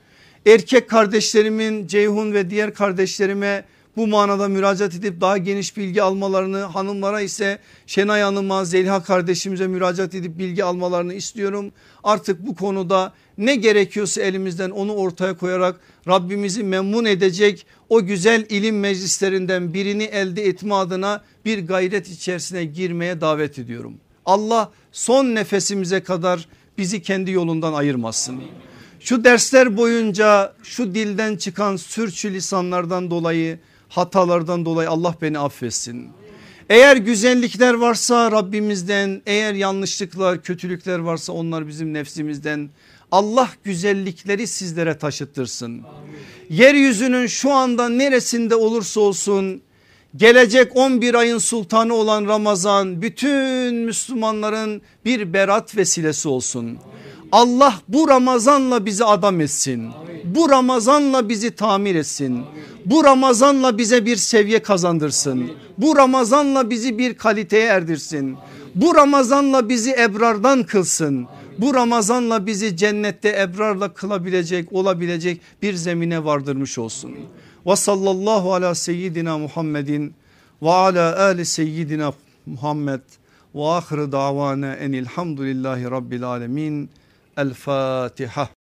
[0.46, 3.66] Erkek kardeşlerimin Ceyhun ve diğer kardeşlerime
[3.98, 10.15] bu manada müracaat edip daha geniş bilgi almalarını hanımlara ise Şenay Hanım'a Zeliha kardeşimize müracaat
[10.15, 11.72] edip bilgi almalarını istiyorum.
[12.03, 18.80] Artık bu konuda ne gerekiyorsa elimizden onu ortaya koyarak Rabbimizi memnun edecek o güzel ilim
[18.80, 23.94] meclislerinden birini elde etme adına bir gayret içerisine girmeye davet ediyorum.
[24.26, 26.48] Allah son nefesimize kadar
[26.78, 28.41] bizi kendi yolundan ayırmasın.
[28.99, 33.60] Şu dersler boyunca şu dilden çıkan sürçü lisanlardan dolayı
[33.95, 36.10] hatalardan dolayı Allah beni affetsin.
[36.70, 42.70] Eğer güzellikler varsa Rabbimizden eğer yanlışlıklar kötülükler varsa onlar bizim nefsimizden
[43.11, 45.82] Allah güzellikleri sizlere taşıttırsın.
[46.49, 49.61] Yeryüzünün şu anda neresinde olursa olsun
[50.15, 56.78] gelecek 11 ayın sultanı olan Ramazan bütün Müslümanların bir berat vesilesi olsun.
[57.32, 59.91] Allah bu Ramazanla bizi adam etsin.
[60.24, 62.45] Bu Ramazanla bizi tamir etsin.
[62.86, 65.52] Bu Ramazanla bize bir seviye kazandırsın.
[65.78, 68.38] Bu Ramazanla bizi bir kaliteye erdirsin.
[68.76, 71.28] Bu Ramazanla bizi ebrardan kılsın.
[71.58, 77.12] Bu Ramazanla bizi cennette ebrarla kılabilecek olabilecek bir zemine vardırmış olsun.
[77.66, 80.14] Ve sallallahu ala seyyidina Muhammedin
[80.62, 82.14] ve ala ali seyyidina
[82.46, 83.02] Muhammed
[83.56, 86.90] ve ahire davana enilhamdülillahi rabbil alemin.
[87.38, 88.54] El Fatiha.